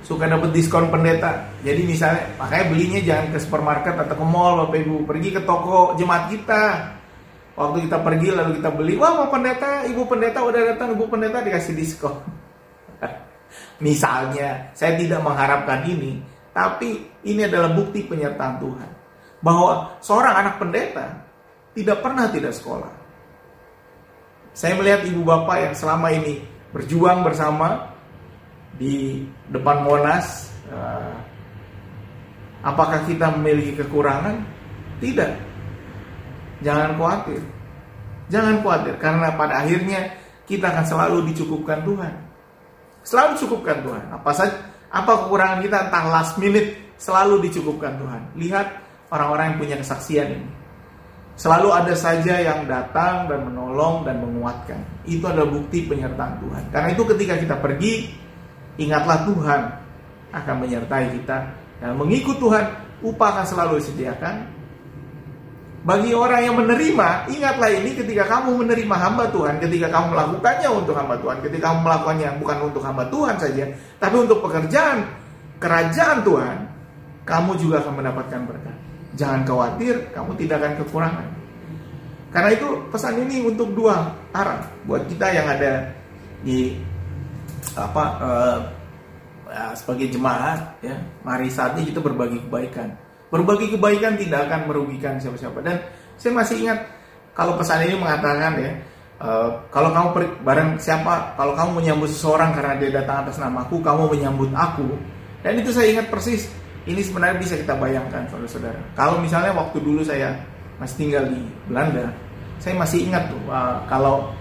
suka 0.00 0.28
dapat 0.28 0.52
diskon 0.56 0.88
pendeta. 0.88 1.44
Jadi 1.60 1.84
misalnya, 1.84 2.24
makanya 2.40 2.64
belinya 2.72 3.00
jangan 3.04 3.26
ke 3.36 3.38
supermarket 3.40 3.94
atau 4.00 4.16
ke 4.16 4.24
mall 4.24 4.64
Bapak 4.64 4.80
Ibu, 4.80 4.96
pergi 5.04 5.28
ke 5.36 5.40
toko 5.44 5.96
jemaat 6.00 6.32
kita. 6.32 6.62
Waktu 7.60 7.84
kita 7.84 7.98
pergi 8.00 8.28
lalu 8.32 8.50
kita 8.56 8.70
beli, 8.72 8.96
wah 8.96 9.20
Pak 9.20 9.36
Pendeta, 9.36 9.84
Ibu 9.84 10.08
Pendeta 10.08 10.40
udah 10.40 10.62
datang, 10.72 10.96
Ibu 10.96 11.04
Pendeta 11.12 11.44
dikasih 11.44 11.76
diskon. 11.76 12.16
Misalnya, 13.80 14.70
saya 14.76 14.96
tidak 15.00 15.24
mengharapkan 15.24 15.84
ini, 15.88 16.20
tapi 16.52 17.00
ini 17.24 17.48
adalah 17.48 17.72
bukti 17.72 18.04
penyertaan 18.04 18.60
Tuhan. 18.60 18.90
Bahwa 19.40 19.96
seorang 20.04 20.34
anak 20.36 20.54
pendeta 20.60 21.16
tidak 21.72 22.04
pernah 22.04 22.28
tidak 22.28 22.52
sekolah. 22.52 22.92
Saya 24.52 24.76
melihat 24.76 25.06
ibu 25.08 25.24
bapak 25.24 25.70
yang 25.70 25.74
selama 25.78 26.12
ini 26.12 26.44
berjuang 26.76 27.24
bersama 27.24 27.94
di 28.76 29.24
depan 29.48 29.86
Monas. 29.86 30.52
Eh, 30.68 31.16
apakah 32.60 33.06
kita 33.08 33.32
memiliki 33.38 33.80
kekurangan? 33.80 34.36
Tidak. 35.00 35.32
Jangan 36.60 37.00
khawatir. 37.00 37.40
Jangan 38.28 38.60
khawatir 38.60 38.94
karena 39.00 39.32
pada 39.34 39.64
akhirnya 39.64 40.12
kita 40.44 40.68
akan 40.68 40.84
selalu 40.84 41.32
dicukupkan 41.32 41.80
Tuhan. 41.86 42.14
Selalu 43.04 43.36
dicukupkan 43.36 43.80
Tuhan. 43.84 44.04
Apa 44.12 44.30
saja 44.36 44.54
apa 44.90 45.26
kekurangan 45.26 45.62
kita 45.62 45.76
entah 45.86 46.04
last 46.10 46.34
minute 46.36 46.74
selalu 46.98 47.48
dicukupkan 47.48 47.96
Tuhan. 47.96 48.22
Lihat 48.36 48.66
orang-orang 49.14 49.54
yang 49.54 49.58
punya 49.58 49.76
kesaksian 49.78 50.28
ini. 50.34 50.48
Selalu 51.40 51.72
ada 51.72 51.94
saja 51.96 52.36
yang 52.36 52.68
datang 52.68 53.24
dan 53.24 53.48
menolong 53.48 54.04
dan 54.04 54.20
menguatkan. 54.20 54.76
Itu 55.08 55.24
adalah 55.24 55.48
bukti 55.48 55.88
penyertaan 55.88 56.36
Tuhan. 56.44 56.62
Karena 56.68 56.88
itu 56.92 57.02
ketika 57.16 57.34
kita 57.40 57.56
pergi, 57.56 58.12
ingatlah 58.76 59.24
Tuhan 59.24 59.60
akan 60.36 60.54
menyertai 60.60 61.16
kita. 61.16 61.38
Dan 61.80 61.96
mengikut 61.96 62.36
Tuhan, 62.36 62.64
upah 63.00 63.28
akan 63.40 63.46
selalu 63.48 63.80
disediakan. 63.80 64.59
Bagi 65.80 66.12
orang 66.12 66.44
yang 66.44 66.56
menerima, 66.60 67.32
ingatlah 67.32 67.72
ini 67.72 67.96
ketika 67.96 68.28
kamu 68.28 68.52
menerima 68.60 68.96
hamba 69.00 69.32
Tuhan, 69.32 69.56
ketika 69.64 69.88
kamu 69.88 70.12
melakukannya 70.12 70.68
untuk 70.68 70.92
hamba 70.92 71.16
Tuhan, 71.16 71.36
ketika 71.40 71.72
kamu 71.72 71.78
melakukannya 71.88 72.28
bukan 72.36 72.58
untuk 72.68 72.82
hamba 72.84 73.04
Tuhan 73.08 73.36
saja, 73.40 73.64
tapi 73.96 74.16
untuk 74.20 74.44
pekerjaan 74.44 75.08
kerajaan 75.56 76.20
Tuhan, 76.20 76.56
kamu 77.24 77.50
juga 77.56 77.80
akan 77.80 77.94
mendapatkan 77.96 78.40
berkat. 78.44 78.76
Jangan 79.16 79.40
khawatir, 79.48 79.94
kamu 80.12 80.30
tidak 80.36 80.56
akan 80.60 80.72
kekurangan. 80.84 81.28
Karena 82.28 82.50
itu 82.52 82.68
pesan 82.92 83.14
ini 83.24 83.40
untuk 83.40 83.72
dua 83.72 84.12
arah 84.36 84.60
buat 84.84 85.08
kita 85.08 85.32
yang 85.32 85.48
ada 85.48 85.96
di 86.44 86.76
apa 87.72 88.04
uh, 88.20 88.58
sebagai 89.72 90.12
jemaat 90.12 90.76
ya. 90.84 90.94
Mari 91.24 91.48
saat 91.48 91.72
ini 91.80 91.88
kita 91.88 92.04
berbagi 92.04 92.36
kebaikan. 92.44 92.99
Berbagi 93.30 93.70
kebaikan 93.70 94.18
tidak 94.18 94.50
akan 94.50 94.66
merugikan 94.66 95.16
siapa-siapa. 95.22 95.62
Dan 95.62 95.78
saya 96.18 96.34
masih 96.34 96.66
ingat 96.66 96.78
kalau 97.32 97.54
pesan 97.54 97.86
ini 97.86 97.94
mengatakan 97.94 98.58
ya, 98.58 98.70
uh, 99.22 99.48
kalau 99.70 99.94
kamu 99.94 100.08
per, 100.10 100.22
bareng 100.42 100.70
siapa, 100.82 101.38
kalau 101.38 101.54
kamu 101.54 101.70
menyambut 101.78 102.10
seseorang 102.10 102.50
karena 102.52 102.74
dia 102.76 102.90
datang 103.02 103.24
atas 103.24 103.38
namaku, 103.38 103.78
kamu 103.78 104.10
menyambut 104.10 104.50
aku. 104.52 104.98
Dan 105.40 105.62
itu 105.62 105.70
saya 105.70 105.94
ingat 105.94 106.10
persis 106.10 106.50
ini 106.84 107.00
sebenarnya 107.00 107.38
bisa 107.38 107.54
kita 107.54 107.78
bayangkan 107.78 108.26
saudara-saudara. 108.28 108.80
Kalau 108.98 109.22
misalnya 109.22 109.54
waktu 109.54 109.78
dulu 109.78 110.02
saya 110.02 110.34
masih 110.82 110.96
tinggal 111.06 111.24
di 111.30 111.40
Belanda, 111.70 112.10
saya 112.58 112.74
masih 112.76 113.08
ingat 113.08 113.30
tuh 113.30 113.40
uh, 113.46 113.78
kalau 113.86 114.34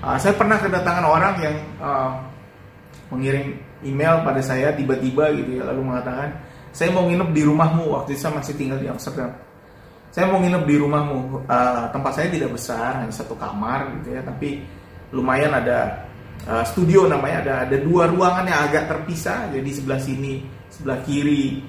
uh, 0.00 0.16
saya 0.16 0.32
pernah 0.38 0.56
kedatangan 0.56 1.04
orang 1.04 1.34
yang 1.42 1.56
uh, 1.82 2.14
mengirim 3.10 3.58
email 3.84 4.24
pada 4.24 4.40
saya 4.40 4.72
tiba-tiba 4.74 5.30
gitu 5.36 5.60
ya 5.60 5.62
lalu 5.68 5.92
mengatakan 5.92 6.32
saya 6.76 6.92
mau 6.92 7.08
nginep 7.08 7.32
di 7.32 7.42
rumahmu. 7.48 7.84
Waktu 7.88 8.12
itu 8.12 8.20
saya 8.20 8.36
masih 8.36 8.52
tinggal 8.60 8.76
di 8.76 8.84
Amsterdam. 8.92 9.32
Saya 10.12 10.28
mau 10.28 10.36
nginep 10.44 10.64
di 10.68 10.76
rumahmu. 10.76 11.48
Uh, 11.48 11.88
tempat 11.88 12.12
saya 12.12 12.28
tidak 12.28 12.52
besar, 12.52 13.00
hanya 13.00 13.12
satu 13.16 13.32
kamar 13.32 13.88
gitu 13.96 14.12
ya, 14.12 14.20
tapi 14.20 14.60
lumayan 15.08 15.56
ada 15.56 16.04
uh, 16.44 16.60
studio 16.68 17.08
namanya. 17.08 17.40
Ada 17.40 17.54
ada 17.64 17.76
dua 17.80 18.12
ruangan 18.12 18.44
yang 18.44 18.60
agak 18.68 18.92
terpisah. 18.92 19.48
Jadi 19.56 19.70
sebelah 19.72 19.96
sini 19.96 20.44
sebelah 20.68 21.00
kiri 21.00 21.64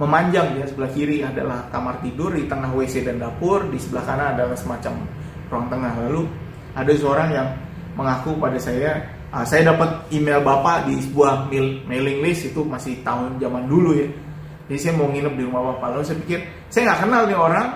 memanjang 0.00 0.56
ya. 0.56 0.64
Sebelah 0.64 0.90
kiri 0.96 1.20
adalah 1.20 1.68
kamar 1.68 2.00
tidur 2.00 2.32
di 2.32 2.48
tengah 2.48 2.72
WC 2.72 3.04
dan 3.04 3.20
dapur 3.20 3.68
di 3.68 3.76
sebelah 3.76 4.04
kanan 4.08 4.28
adalah 4.32 4.56
semacam 4.56 5.04
ruang 5.52 5.68
tengah. 5.68 5.92
Lalu 6.08 6.24
ada 6.72 6.92
seorang 6.96 7.28
yang 7.36 7.48
mengaku 8.00 8.32
pada 8.40 8.56
saya 8.56 9.12
uh, 9.28 9.44
saya 9.44 9.76
dapat 9.76 10.08
email 10.08 10.40
bapak 10.40 10.88
di 10.88 11.04
sebuah 11.04 11.52
mail, 11.52 11.84
mailing 11.84 12.24
list 12.24 12.48
itu 12.48 12.64
masih 12.64 12.96
tahun 13.04 13.36
zaman 13.36 13.68
dulu 13.68 13.92
ya 13.92 14.08
jadi 14.68 14.78
saya 14.78 14.92
mau 15.00 15.08
nginep 15.08 15.34
di 15.34 15.42
rumah 15.48 15.62
bapak 15.74 15.88
lalu 15.96 16.04
saya 16.04 16.18
pikir 16.22 16.40
saya 16.68 16.82
nggak 16.92 17.00
kenal 17.02 17.22
nih 17.24 17.38
orang 17.38 17.66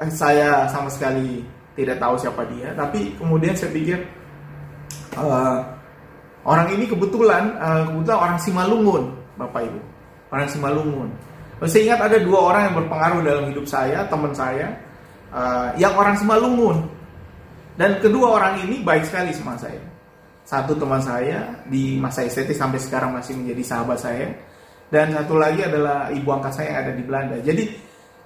eh, 0.00 0.10
saya 0.10 0.48
sama 0.72 0.88
sekali 0.88 1.44
tidak 1.78 1.96
tahu 2.02 2.14
siapa 2.18 2.42
dia 2.50 2.74
tapi 2.74 3.14
kemudian 3.14 3.54
saya 3.54 3.70
pikir 3.70 4.02
uh, 5.14 5.62
orang 6.42 6.68
ini 6.74 6.90
kebetulan 6.90 7.54
uh, 7.60 7.86
kebetulan 7.86 8.18
orang 8.18 8.38
Simalungun 8.42 9.04
bapak 9.38 9.68
ibu 9.68 9.80
orang 10.34 10.48
Simalungun 10.50 11.08
saya 11.66 11.82
ingat 11.90 12.00
ada 12.06 12.18
dua 12.22 12.38
orang 12.54 12.62
yang 12.70 12.76
berpengaruh 12.78 13.20
dalam 13.26 13.44
hidup 13.50 13.66
saya, 13.66 14.06
teman 14.06 14.30
saya, 14.30 14.70
uh, 15.34 15.74
yang 15.74 15.90
orang 15.98 16.14
Simalungun. 16.14 16.86
Dan 17.74 17.98
kedua 17.98 18.38
orang 18.38 18.62
ini 18.62 18.86
baik 18.86 19.02
sekali 19.02 19.34
sama 19.34 19.58
saya. 19.58 19.82
Satu 20.46 20.78
teman 20.78 21.02
saya 21.02 21.50
di 21.66 21.98
masa 21.98 22.22
STT 22.22 22.54
sampai 22.54 22.78
sekarang 22.78 23.10
masih 23.10 23.34
menjadi 23.34 23.74
sahabat 23.74 23.98
saya. 23.98 24.30
Dan 24.88 25.12
satu 25.12 25.36
lagi 25.36 25.60
adalah 25.60 26.08
ibu 26.08 26.28
angkat 26.32 26.52
saya 26.56 26.66
yang 26.72 26.78
ada 26.88 26.92
di 26.96 27.02
Belanda. 27.04 27.36
Jadi 27.44 27.64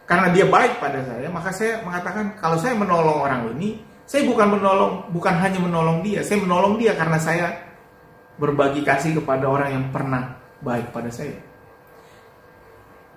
karena 0.06 0.28
dia 0.30 0.46
baik 0.46 0.78
pada 0.78 1.02
saya, 1.02 1.26
maka 1.30 1.50
saya 1.50 1.82
mengatakan 1.82 2.38
kalau 2.38 2.58
saya 2.58 2.74
menolong 2.78 3.18
orang 3.22 3.50
ini, 3.58 3.82
saya 4.06 4.22
bukan 4.26 4.58
menolong, 4.58 5.10
bukan 5.10 5.34
hanya 5.42 5.58
menolong 5.58 6.04
dia, 6.06 6.22
saya 6.22 6.38
menolong 6.42 6.78
dia 6.78 6.94
karena 6.94 7.18
saya 7.18 7.46
berbagi 8.38 8.82
kasih 8.86 9.18
kepada 9.18 9.46
orang 9.50 9.70
yang 9.74 9.84
pernah 9.90 10.38
baik 10.62 10.94
pada 10.94 11.10
saya. 11.10 11.34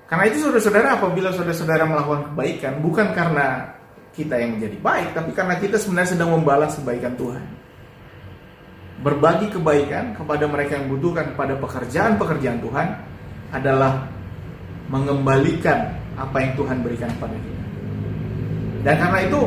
Karena 0.05 0.29
itu 0.29 0.45
saudara-saudara 0.45 1.01
apabila 1.01 1.33
saudara-saudara 1.33 1.83
melakukan 1.89 2.21
kebaikan 2.29 2.73
bukan 2.81 3.07
karena 3.17 3.73
kita 4.13 4.37
yang 4.37 4.57
menjadi 4.57 4.77
baik, 4.79 5.07
tapi 5.17 5.31
karena 5.33 5.55
kita 5.57 5.75
sebenarnya 5.81 6.09
sedang 6.13 6.29
membalas 6.33 6.77
kebaikan 6.77 7.13
Tuhan. 7.17 7.43
Berbagi 9.01 9.51
kebaikan 9.51 10.15
kepada 10.15 10.45
mereka 10.47 10.79
yang 10.79 10.87
butuhkan 10.87 11.35
kepada 11.35 11.53
pekerjaan-pekerjaan 11.59 12.59
Tuhan 12.63 12.87
adalah 13.55 14.11
mengembalikan 14.91 15.95
apa 16.19 16.37
yang 16.43 16.51
Tuhan 16.59 16.77
berikan 16.83 17.09
kepada 17.15 17.35
kita. 17.39 17.63
Dan 18.85 18.95
karena 19.01 19.19
itu 19.25 19.41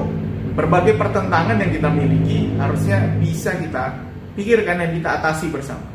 berbagai 0.58 0.94
pertentangan 0.98 1.56
yang 1.60 1.70
kita 1.70 1.88
miliki 1.92 2.50
harusnya 2.58 2.98
bisa 3.22 3.54
kita 3.54 3.94
pikirkan 4.34 4.82
dan 4.82 4.90
kita 4.96 5.08
atasi 5.22 5.46
bersama. 5.52 5.86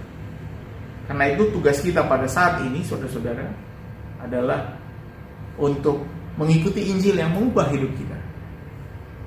Karena 1.04 1.28
itu 1.36 1.52
tugas 1.52 1.84
kita 1.84 2.08
pada 2.08 2.24
saat 2.32 2.64
ini, 2.64 2.80
saudara-saudara, 2.88 3.44
adalah 4.24 4.80
untuk 5.60 6.08
mengikuti 6.40 6.88
Injil 6.88 7.20
yang 7.20 7.36
mengubah 7.36 7.68
hidup 7.76 7.92
kita. 8.00 8.18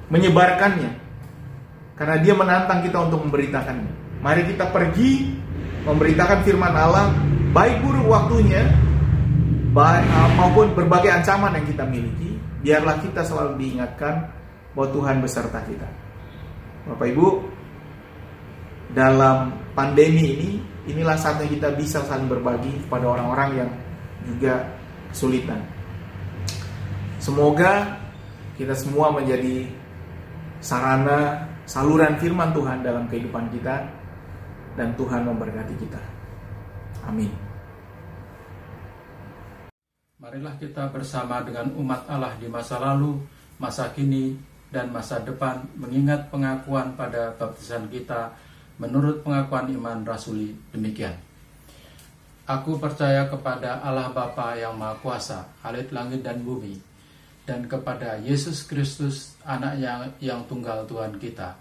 Menyebarkannya. 0.08 1.04
Karena 1.96 2.16
dia 2.20 2.32
menantang 2.32 2.80
kita 2.80 2.96
untuk 3.08 3.28
memberitakannya. 3.28 4.20
Mari 4.24 4.42
kita 4.56 4.72
pergi 4.72 5.36
memberitakan 5.84 6.38
firman 6.44 6.72
Allah, 6.72 7.12
baik 7.56 7.80
buruk 7.80 8.04
waktunya, 8.04 8.68
baik, 9.72 10.04
uh, 10.12 10.30
maupun 10.36 10.76
berbagai 10.76 11.08
ancaman 11.08 11.56
yang 11.56 11.64
kita 11.64 11.88
miliki. 11.88 12.36
Biarlah 12.60 13.00
kita 13.00 13.24
selalu 13.24 13.56
diingatkan 13.56 14.28
bahwa 14.76 14.92
Tuhan 14.92 15.16
beserta 15.24 15.64
kita. 15.64 15.88
Bapak 16.84 17.08
Ibu, 17.16 17.28
dalam 18.92 19.56
pandemi 19.72 20.36
ini, 20.36 20.50
inilah 20.84 21.16
saatnya 21.16 21.48
kita 21.48 21.72
bisa 21.72 22.04
saling 22.04 22.28
berbagi 22.28 22.76
kepada 22.84 23.16
orang-orang 23.16 23.64
yang 23.64 23.70
juga 24.28 24.54
kesulitan. 25.14 25.64
Semoga 27.16 27.96
kita 28.60 28.76
semua 28.76 29.08
menjadi 29.16 29.64
sarana 30.60 31.48
saluran 31.64 32.20
firman 32.20 32.52
Tuhan 32.52 32.84
dalam 32.84 33.08
kehidupan 33.08 33.48
kita 33.48 33.88
dan 34.76 34.92
Tuhan 34.98 35.24
memberkati 35.24 35.74
kita. 35.80 36.02
Amin. 37.06 37.45
Marilah 40.36 40.60
kita 40.60 40.92
bersama 40.92 41.40
dengan 41.40 41.72
umat 41.80 42.04
Allah 42.12 42.36
di 42.36 42.44
masa 42.44 42.76
lalu, 42.76 43.16
masa 43.56 43.88
kini, 43.96 44.36
dan 44.68 44.92
masa 44.92 45.16
depan 45.24 45.64
mengingat 45.80 46.28
pengakuan 46.28 46.92
pada 46.92 47.32
baptisan 47.40 47.88
kita 47.88 48.36
menurut 48.76 49.24
pengakuan 49.24 49.64
iman 49.72 50.04
rasuli 50.04 50.52
demikian. 50.76 51.16
Aku 52.44 52.76
percaya 52.76 53.24
kepada 53.32 53.80
Allah 53.80 54.12
Bapa 54.12 54.52
yang 54.60 54.76
Maha 54.76 55.00
Kuasa, 55.00 55.40
Alit 55.64 55.88
langit 55.88 56.20
dan 56.20 56.44
bumi, 56.44 56.76
dan 57.48 57.64
kepada 57.64 58.20
Yesus 58.20 58.68
Kristus, 58.68 59.40
anaknya 59.40 60.12
yang 60.20 60.44
tunggal 60.44 60.84
Tuhan 60.84 61.16
kita, 61.16 61.56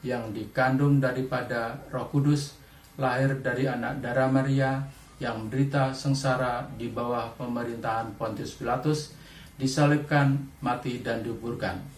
yang 0.00 0.32
dikandung 0.32 0.96
daripada 0.96 1.76
roh 1.92 2.08
kudus, 2.08 2.56
lahir 2.96 3.36
dari 3.44 3.68
anak 3.68 4.00
darah 4.00 4.32
Maria, 4.32 4.80
yang 5.22 5.46
menderita 5.46 5.94
sengsara 5.94 6.66
di 6.74 6.90
bawah 6.90 7.30
pemerintahan 7.38 8.14
Pontius 8.18 8.58
Pilatus, 8.58 9.14
disalibkan, 9.54 10.34
mati, 10.58 11.02
dan 11.04 11.22
dikuburkan 11.22 11.94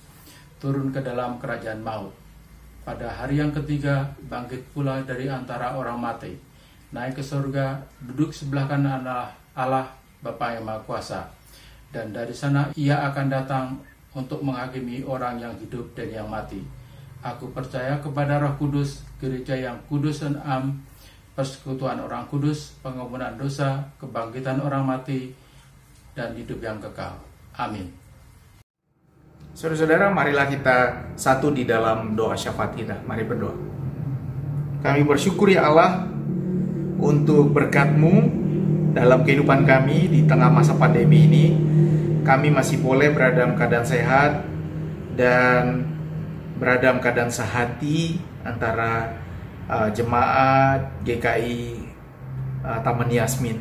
turun 0.60 0.88
ke 0.92 1.00
dalam 1.04 1.36
kerajaan 1.36 1.80
maut. 1.84 2.12
Pada 2.86 3.10
hari 3.10 3.42
yang 3.42 3.50
ketiga, 3.50 4.06
bangkit 4.30 4.62
pula 4.70 5.02
dari 5.02 5.26
antara 5.26 5.74
orang 5.74 5.98
mati, 5.98 6.38
naik 6.94 7.18
ke 7.18 7.22
surga, 7.22 7.82
duduk 7.98 8.30
sebelah 8.30 8.70
kanan 8.70 9.02
Allah, 9.02 9.34
Allah 9.58 9.86
Bapa 10.22 10.54
yang 10.54 10.64
Maha 10.64 10.80
Kuasa. 10.86 11.26
Dan 11.90 12.14
dari 12.14 12.32
sana 12.32 12.70
ia 12.78 13.10
akan 13.10 13.26
datang 13.26 13.66
untuk 14.14 14.40
menghakimi 14.40 15.02
orang 15.02 15.42
yang 15.42 15.54
hidup 15.58 15.92
dan 15.98 16.08
yang 16.08 16.28
mati. 16.30 16.62
Aku 17.26 17.50
percaya 17.50 17.98
kepada 17.98 18.38
roh 18.38 18.54
kudus, 18.54 19.02
gereja 19.18 19.58
yang 19.58 19.76
kudus 19.90 20.22
dan 20.22 20.38
am, 20.46 20.78
persekutuan 21.36 22.00
orang 22.00 22.24
kudus, 22.32 22.72
pengampunan 22.80 23.36
dosa, 23.36 23.92
kebangkitan 24.00 24.64
orang 24.64 24.88
mati, 24.88 25.36
dan 26.16 26.32
hidup 26.32 26.56
yang 26.64 26.80
kekal. 26.80 27.20
Amin. 27.60 27.92
Saudara-saudara, 29.52 30.08
marilah 30.08 30.48
kita 30.48 30.76
satu 31.16 31.52
di 31.52 31.68
dalam 31.68 32.16
doa 32.16 32.32
syafaat 32.32 32.72
kita. 32.72 33.04
Mari 33.04 33.24
berdoa. 33.28 33.56
Kami 34.80 35.04
bersyukur 35.04 35.52
ya 35.52 35.68
Allah 35.68 36.08
untuk 36.96 37.52
berkat-Mu 37.52 38.44
dalam 38.96 39.20
kehidupan 39.24 39.68
kami 39.68 40.08
di 40.08 40.20
tengah 40.24 40.48
masa 40.48 40.72
pandemi 40.76 41.28
ini. 41.28 41.46
Kami 42.24 42.48
masih 42.48 42.80
boleh 42.80 43.12
berada 43.12 43.44
dalam 43.44 43.56
keadaan 43.56 43.86
sehat 43.86 44.44
dan 45.16 45.84
berada 46.56 46.92
dalam 46.92 47.00
keadaan 47.00 47.32
sehati 47.32 48.20
antara 48.44 49.25
uh, 49.70 49.88
jemaat 49.92 51.02
GKI 51.02 51.82
uh, 52.62 52.80
Taman 52.82 53.10
Yasmin. 53.10 53.58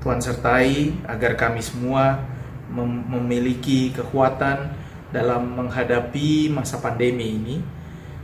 Tuhan 0.00 0.20
sertai 0.20 0.96
agar 1.04 1.36
kami 1.36 1.60
semua 1.60 2.24
mem 2.72 3.04
memiliki 3.10 3.92
kekuatan 3.92 4.72
dalam 5.10 5.42
menghadapi 5.58 6.48
masa 6.48 6.78
pandemi 6.78 7.36
ini 7.36 7.56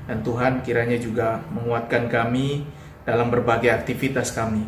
dan 0.07 0.23
Tuhan 0.23 0.63
kiranya 0.63 0.97
juga 0.97 1.43
menguatkan 1.51 2.07
kami 2.07 2.63
dalam 3.03 3.29
berbagai 3.29 3.75
aktivitas 3.75 4.33
kami. 4.33 4.65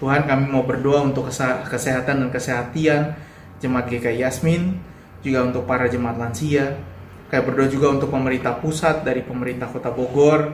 Tuhan 0.00 0.28
kami 0.28 0.44
mau 0.48 0.64
berdoa 0.64 1.04
untuk 1.04 1.28
kesehatan 1.68 2.26
dan 2.26 2.30
kesehatian 2.32 3.16
jemaat 3.60 3.88
GKI 3.88 4.24
Yasmin, 4.24 4.76
juga 5.24 5.44
untuk 5.44 5.64
para 5.64 5.88
jemaat 5.88 6.20
lansia. 6.20 6.76
Kami 7.32 7.42
berdoa 7.42 7.68
juga 7.68 7.96
untuk 7.96 8.12
pemerintah 8.12 8.60
pusat 8.60 9.02
dari 9.02 9.24
pemerintah 9.24 9.68
kota 9.72 9.88
Bogor 9.88 10.52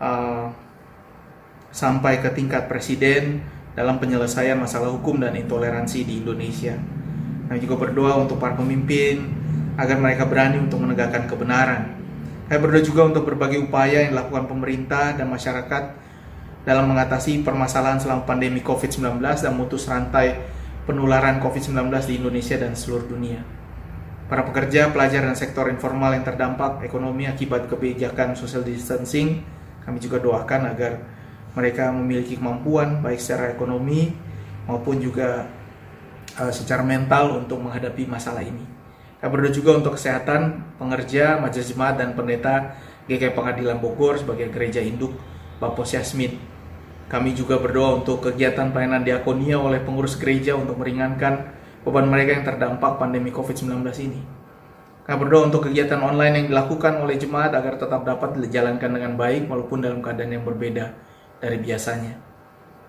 uh, 0.00 0.48
sampai 1.72 2.24
ke 2.24 2.32
tingkat 2.32 2.68
presiden 2.70 3.44
dalam 3.76 4.00
penyelesaian 4.00 4.56
masalah 4.56 4.88
hukum 4.88 5.20
dan 5.20 5.36
intoleransi 5.36 6.08
di 6.08 6.24
Indonesia. 6.24 6.80
Kami 7.46 7.58
juga 7.60 7.76
berdoa 7.76 8.16
untuk 8.24 8.40
para 8.40 8.56
pemimpin, 8.56 9.36
agar 9.76 10.00
mereka 10.00 10.24
berani 10.24 10.56
untuk 10.56 10.80
menegakkan 10.80 11.28
kebenaran. 11.28 12.00
Saya 12.48 12.58
berdoa 12.62 12.82
juga 12.82 13.02
untuk 13.12 13.28
berbagai 13.28 13.68
upaya 13.68 14.08
yang 14.08 14.16
dilakukan 14.16 14.48
pemerintah 14.48 15.12
dan 15.14 15.28
masyarakat 15.28 15.84
dalam 16.66 16.90
mengatasi 16.90 17.44
permasalahan 17.44 18.00
selama 18.00 18.26
pandemi 18.26 18.64
COVID-19 18.64 19.20
dan 19.20 19.52
memutus 19.54 19.86
rantai 19.86 20.40
penularan 20.88 21.38
COVID-19 21.42 21.92
di 22.06 22.14
Indonesia 22.18 22.56
dan 22.56 22.72
seluruh 22.74 23.06
dunia. 23.06 23.42
Para 24.26 24.42
pekerja, 24.42 24.90
pelajar, 24.90 25.22
dan 25.22 25.38
sektor 25.38 25.70
informal 25.70 26.18
yang 26.18 26.26
terdampak 26.26 26.82
ekonomi 26.82 27.30
akibat 27.30 27.70
kebijakan 27.70 28.34
social 28.34 28.66
distancing, 28.66 29.46
kami 29.86 30.02
juga 30.02 30.18
doakan 30.18 30.74
agar 30.74 30.98
mereka 31.56 31.88
memiliki 31.94 32.36
kemampuan 32.36 33.00
baik 33.00 33.22
secara 33.22 33.54
ekonomi 33.54 34.12
maupun 34.66 34.98
juga 35.00 35.46
uh, 36.36 36.52
secara 36.52 36.82
mental 36.82 37.40
untuk 37.40 37.62
menghadapi 37.62 38.04
masalah 38.04 38.44
ini. 38.44 38.66
Kami 39.16 39.30
berdoa 39.32 39.54
juga 39.54 39.70
untuk 39.80 39.96
kesehatan 39.96 40.76
pengerja, 40.76 41.40
majelis 41.40 41.72
jemaat 41.72 41.96
dan 41.96 42.12
pendeta 42.12 42.76
GKI 43.08 43.32
Pengadilan 43.32 43.80
Bogor 43.80 44.20
sebagai 44.20 44.52
gereja 44.52 44.84
induk 44.84 45.16
Bapos 45.56 45.96
Yasmin. 45.96 46.36
Kami 47.06 47.32
juga 47.32 47.56
berdoa 47.56 48.02
untuk 48.02 48.20
kegiatan 48.20 48.74
pelayanan 48.74 49.06
diakonia 49.06 49.56
oleh 49.56 49.80
pengurus 49.80 50.18
gereja 50.18 50.58
untuk 50.58 50.76
meringankan 50.76 51.54
beban 51.86 52.10
mereka 52.10 52.34
yang 52.36 52.44
terdampak 52.44 52.98
pandemi 52.98 53.30
COVID-19 53.30 53.86
ini. 54.04 54.35
Kami 55.06 55.22
berdoa 55.22 55.46
untuk 55.46 55.70
kegiatan 55.70 56.02
online 56.02 56.42
yang 56.42 56.46
dilakukan 56.50 56.98
oleh 56.98 57.14
jemaat 57.14 57.54
agar 57.54 57.78
tetap 57.78 58.02
dapat 58.02 58.42
dijalankan 58.42 58.90
dengan 58.90 59.14
baik 59.14 59.46
walaupun 59.46 59.78
dalam 59.78 60.02
keadaan 60.02 60.34
yang 60.34 60.42
berbeda 60.42 60.90
dari 61.38 61.62
biasanya. 61.62 62.18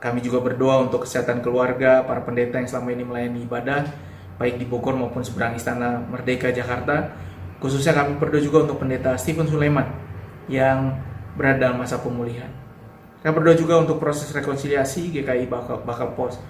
Kami 0.02 0.26
juga 0.26 0.42
berdoa 0.42 0.82
untuk 0.82 1.06
kesehatan 1.06 1.46
keluarga, 1.46 2.02
para 2.02 2.26
pendeta 2.26 2.58
yang 2.58 2.66
selama 2.66 2.90
ini 2.90 3.04
melayani 3.06 3.40
ibadah, 3.46 3.86
baik 4.42 4.58
di 4.58 4.66
Bogor 4.66 4.98
maupun 4.98 5.22
seberang 5.22 5.54
Istana 5.54 6.02
Merdeka 6.10 6.50
Jakarta. 6.50 7.14
Khususnya 7.62 7.94
kami 7.94 8.18
berdoa 8.18 8.42
juga 8.42 8.66
untuk 8.66 8.82
pendeta 8.82 9.14
Stephen 9.18 9.46
Sulaiman 9.46 9.86
yang 10.50 10.98
berada 11.38 11.70
dalam 11.70 11.78
masa 11.78 12.02
pemulihan. 12.02 12.50
Kami 13.22 13.34
berdoa 13.34 13.54
juga 13.54 13.78
untuk 13.78 14.02
proses 14.02 14.30
rekonsiliasi 14.34 15.14
GKI 15.14 15.46
Bakal, 15.46 15.86
Bakal 15.86 16.18
Pos 16.18 16.42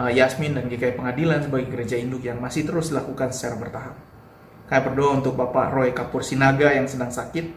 uh, 0.00 0.08
Yasmin 0.08 0.56
dan 0.56 0.64
GKI 0.68 0.96
Pengadilan 0.96 1.44
sebagai 1.44 1.68
gereja 1.68 1.96
induk 2.00 2.24
yang 2.24 2.40
masih 2.40 2.64
terus 2.64 2.92
dilakukan 2.92 3.32
secara 3.32 3.56
bertahap. 3.60 4.09
Kami 4.70 4.80
berdoa 4.86 5.18
untuk 5.18 5.34
Bapak 5.34 5.74
Roy 5.74 5.90
Kapur 5.90 6.22
Sinaga 6.22 6.70
yang 6.70 6.86
sedang 6.86 7.10
sakit, 7.10 7.50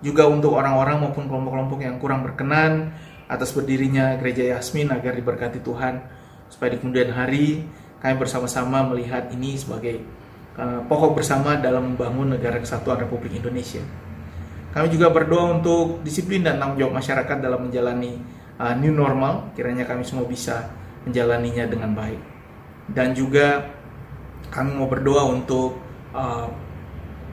juga 0.00 0.26
untuk 0.26 0.56
orang-orang 0.56 1.04
maupun 1.04 1.28
kelompok-kelompok 1.28 1.84
yang 1.84 2.00
kurang 2.00 2.24
berkenan 2.24 2.96
atas 3.28 3.52
berdirinya 3.52 4.16
gereja 4.16 4.56
Yasmin 4.56 4.90
agar 4.90 5.14
diberkati 5.14 5.62
Tuhan 5.62 6.02
supaya 6.50 6.74
di 6.74 6.78
kemudian 6.80 7.12
hari 7.14 7.64
kami 8.02 8.14
bersama-sama 8.18 8.82
melihat 8.92 9.30
ini 9.30 9.56
sebagai 9.56 10.02
uh, 10.58 10.82
pokok 10.90 11.22
bersama 11.22 11.56
dalam 11.56 11.94
membangun 11.94 12.34
negara 12.36 12.58
kesatuan 12.58 12.98
Republik 12.98 13.38
Indonesia. 13.38 13.80
Kami 14.72 14.88
juga 14.88 15.12
berdoa 15.12 15.60
untuk 15.60 16.00
disiplin 16.00 16.40
dan 16.40 16.56
tanggung 16.56 16.80
jawab 16.80 16.96
masyarakat 16.96 17.36
dalam 17.44 17.68
menjalani 17.68 18.16
uh, 18.56 18.72
new 18.74 18.90
normal. 18.90 19.52
Kiranya 19.52 19.84
kami 19.84 20.02
semua 20.02 20.24
bisa 20.24 20.72
menjalaninya 21.04 21.68
dengan 21.68 21.92
baik. 21.92 22.20
Dan 22.88 23.12
juga 23.12 23.68
kami 24.48 24.74
mau 24.74 24.88
berdoa 24.88 25.28
untuk 25.28 25.78
uh, 26.12 26.48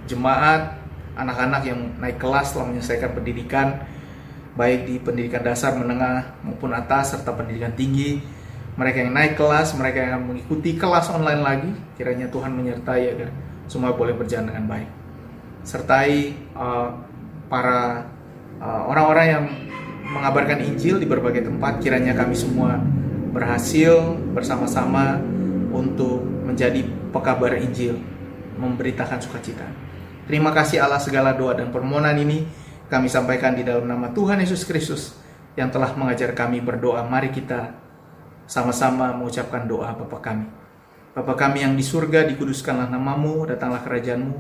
jemaat, 0.10 0.80
anak-anak 1.16 1.62
yang 1.68 1.80
naik 2.00 2.18
kelas 2.18 2.52
setelah 2.52 2.74
menyelesaikan 2.74 3.12
pendidikan, 3.14 3.68
baik 4.56 4.88
di 4.90 4.96
pendidikan 5.00 5.44
dasar, 5.46 5.76
menengah 5.76 6.40
maupun 6.44 6.74
atas 6.76 7.16
serta 7.16 7.32
pendidikan 7.36 7.72
tinggi 7.76 8.40
mereka 8.80 9.04
yang 9.04 9.12
naik 9.12 9.36
kelas, 9.36 9.76
mereka 9.76 10.00
yang 10.08 10.24
mengikuti 10.24 10.80
kelas 10.80 11.12
online 11.12 11.44
lagi, 11.44 11.72
kiranya 12.00 12.32
Tuhan 12.32 12.56
menyertai 12.56 13.04
agar 13.12 13.30
semua 13.68 13.92
boleh 13.92 14.16
berjalan 14.16 14.56
dengan 14.56 14.72
baik. 14.72 14.90
Sertai 15.68 16.32
uh, 16.56 16.96
para 17.52 18.08
uh, 18.64 18.84
orang-orang 18.88 19.26
yang 19.28 19.46
mengabarkan 20.16 20.64
Injil 20.64 20.96
di 20.96 21.04
berbagai 21.04 21.44
tempat. 21.44 21.84
Kiranya 21.84 22.16
kami 22.16 22.40
semua 22.40 22.80
berhasil 23.36 24.16
bersama-sama 24.32 25.20
untuk 25.76 26.24
menjadi 26.48 26.88
pekabar 27.12 27.60
Injil, 27.60 28.00
memberitakan 28.60 29.24
sukacita. 29.24 29.64
Terima 30.28 30.52
kasih 30.52 30.84
Allah 30.84 31.00
segala 31.00 31.34
doa 31.34 31.56
dan 31.56 31.72
permohonan 31.72 32.20
ini 32.20 32.44
kami 32.92 33.08
sampaikan 33.08 33.56
di 33.56 33.64
dalam 33.64 33.88
nama 33.88 34.12
Tuhan 34.12 34.44
Yesus 34.44 34.68
Kristus 34.68 35.16
yang 35.56 35.72
telah 35.72 35.96
mengajar 35.96 36.36
kami 36.36 36.60
berdoa. 36.60 37.02
Mari 37.08 37.32
kita 37.34 37.74
sama-sama 38.46 39.16
mengucapkan 39.16 39.66
doa 39.66 39.96
Bapa 39.96 40.20
kami. 40.20 40.46
Bapa 41.14 41.34
kami 41.34 41.66
yang 41.66 41.74
di 41.74 41.82
surga, 41.82 42.30
dikuduskanlah 42.30 42.90
namamu, 42.90 43.50
datanglah 43.50 43.82
kerajaanmu, 43.82 44.38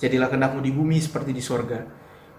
jadilah 0.00 0.32
kehendakmu 0.32 0.64
di 0.64 0.72
bumi 0.72 0.96
seperti 0.96 1.32
di 1.32 1.44
surga. 1.44 1.84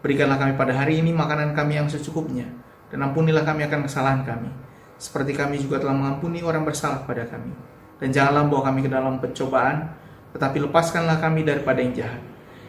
Berikanlah 0.01 0.37
kami 0.37 0.53
pada 0.57 0.77
hari 0.77 1.01
ini 1.01 1.13
makanan 1.13 1.57
kami 1.57 1.77
yang 1.77 1.89
secukupnya, 1.89 2.45
dan 2.93 3.01
ampunilah 3.01 3.41
kami 3.41 3.65
akan 3.65 3.85
kesalahan 3.85 4.21
kami, 4.25 4.49
seperti 4.97 5.33
kami 5.33 5.61
juga 5.61 5.81
telah 5.81 5.93
mengampuni 5.93 6.45
orang 6.45 6.65
bersalah 6.65 7.05
pada 7.05 7.25
kami. 7.25 7.53
Dan 7.97 8.13
janganlah 8.13 8.45
bawa 8.45 8.61
kami 8.69 8.85
ke 8.85 8.89
dalam 8.93 9.17
pencobaan, 9.17 9.89
tetapi 10.35 10.63
lepaskanlah 10.67 11.21
kami 11.21 11.47
daripada 11.47 11.79
yang 11.79 11.93
jahat. 11.93 12.23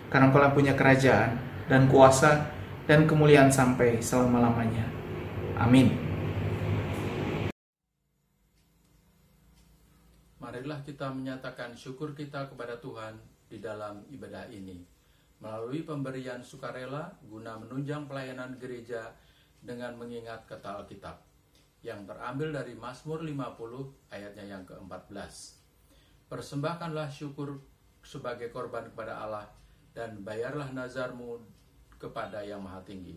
Karena 0.08 0.30
engkau 0.32 0.56
punya 0.56 0.72
kerajaan, 0.72 1.36
dan 1.68 1.84
kuasa, 1.86 2.48
dan 2.88 3.04
kemuliaan 3.04 3.52
sampai 3.52 4.00
selama-lamanya. 4.00 4.88
Amin. 5.60 5.92
Marilah 10.40 10.80
kita 10.80 11.12
menyatakan 11.12 11.76
syukur 11.76 12.16
kita 12.16 12.48
kepada 12.48 12.80
Tuhan 12.80 13.20
di 13.52 13.60
dalam 13.60 14.00
ibadah 14.08 14.48
ini 14.48 14.80
melalui 15.38 15.86
pemberian 15.86 16.42
sukarela 16.42 17.14
guna 17.28 17.60
menunjang 17.60 18.10
pelayanan 18.10 18.58
gereja 18.58 19.14
dengan 19.62 19.94
mengingat 19.94 20.48
kata 20.50 20.82
Alkitab 20.82 21.20
yang 21.86 22.02
terambil 22.08 22.50
dari 22.50 22.74
Mazmur 22.74 23.22
50 23.22 24.10
ayatnya 24.10 24.44
yang 24.58 24.64
ke-14. 24.66 25.57
Persembahkanlah 26.28 27.08
syukur 27.08 27.56
sebagai 28.04 28.52
korban 28.52 28.84
kepada 28.92 29.24
Allah 29.24 29.48
dan 29.96 30.20
bayarlah 30.20 30.68
nazarmu 30.76 31.40
kepada 31.96 32.44
Yang 32.44 32.60
Maha 32.60 32.84
Tinggi. 32.84 33.16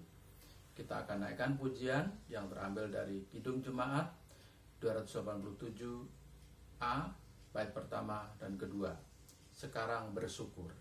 Kita 0.72 1.03
akan 1.03 1.28
naikkan 1.28 1.59
pujian 1.59 2.07
yang 2.32 2.47
terambil 2.47 2.88
dari 2.88 3.28
Kidung 3.28 3.59
Jemaat 3.59 4.07
287A 4.80 6.95
bait 7.51 7.76
pertama 7.76 8.32
dan 8.39 8.55
kedua. 8.55 8.95
Sekarang 9.51 10.16
bersyukur. 10.16 10.72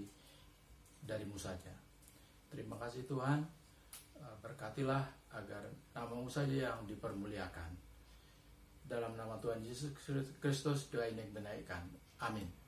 Dari 0.00 0.08
darimu 1.04 1.36
saja. 1.36 1.74
Terima 2.48 2.78
kasih 2.80 3.04
Tuhan. 3.04 3.44
Eh, 4.16 4.36
berkatilah 4.40 5.04
agar 5.34 5.68
namamu 5.92 6.30
saja 6.30 6.72
yang 6.72 6.80
dipermuliakan. 6.88 7.74
Dalam 8.88 9.16
nama 9.16 9.36
Tuhan 9.40 9.60
Yesus 9.64 9.92
Kristus 10.40 10.88
doa 10.92 11.08
ini 11.08 11.24
menaikkan. 11.32 11.84
Amin. 12.22 12.62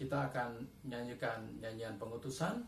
kita 0.00 0.32
akan 0.32 0.64
nyanyikan 0.88 1.44
nyanyian 1.60 2.00
pengutusan 2.00 2.64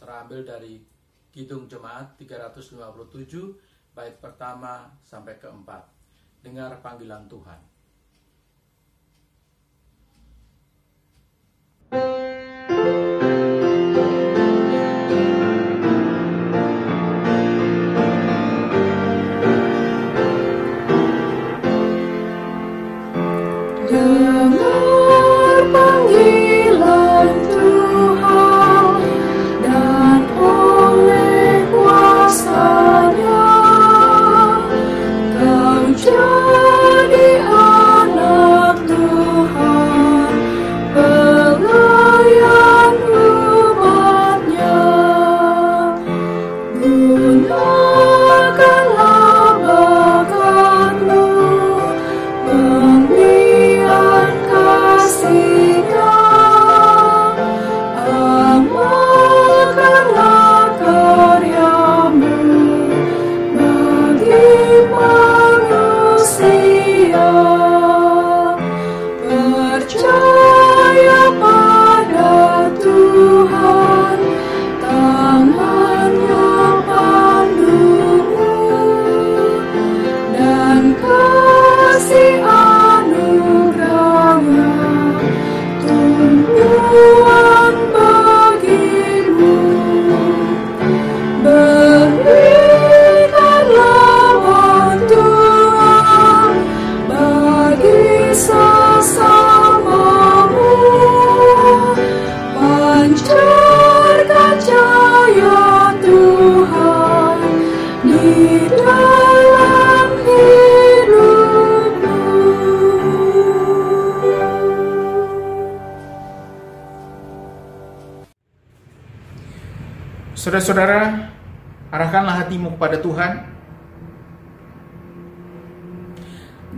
terambil 0.00 0.40
dari 0.48 0.80
Kidung 1.28 1.68
Jemaat 1.68 2.16
357 2.16 3.52
bait 3.92 4.16
pertama 4.16 4.88
sampai 5.04 5.36
keempat. 5.36 5.99
Dengar 6.40 6.80
panggilan 6.80 7.28
Tuhan. 7.28 7.60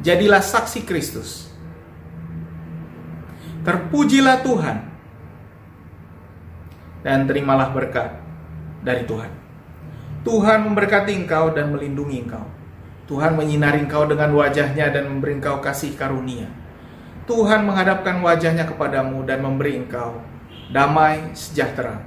jadilah 0.02 0.42
saksi 0.42 0.82
Kristus. 0.84 1.48
Terpujilah 3.62 4.42
Tuhan 4.42 4.78
dan 7.06 7.30
terimalah 7.30 7.70
berkat 7.70 8.10
dari 8.82 9.06
Tuhan. 9.06 9.30
Tuhan 10.22 10.66
memberkati 10.66 11.14
engkau 11.14 11.54
dan 11.54 11.70
melindungi 11.70 12.26
engkau. 12.26 12.46
Tuhan 13.06 13.34
menyinari 13.38 13.86
engkau 13.86 14.06
dengan 14.06 14.34
wajahnya 14.34 14.90
dan 14.90 15.10
memberi 15.10 15.38
engkau 15.38 15.58
kasih 15.62 15.94
karunia. 15.94 16.50
Tuhan 17.26 17.66
menghadapkan 17.66 18.18
wajahnya 18.18 18.66
kepadamu 18.66 19.22
dan 19.22 19.42
memberi 19.42 19.78
engkau 19.78 20.18
damai 20.74 21.30
sejahtera. 21.34 22.02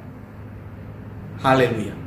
Haleluya. 1.40 2.05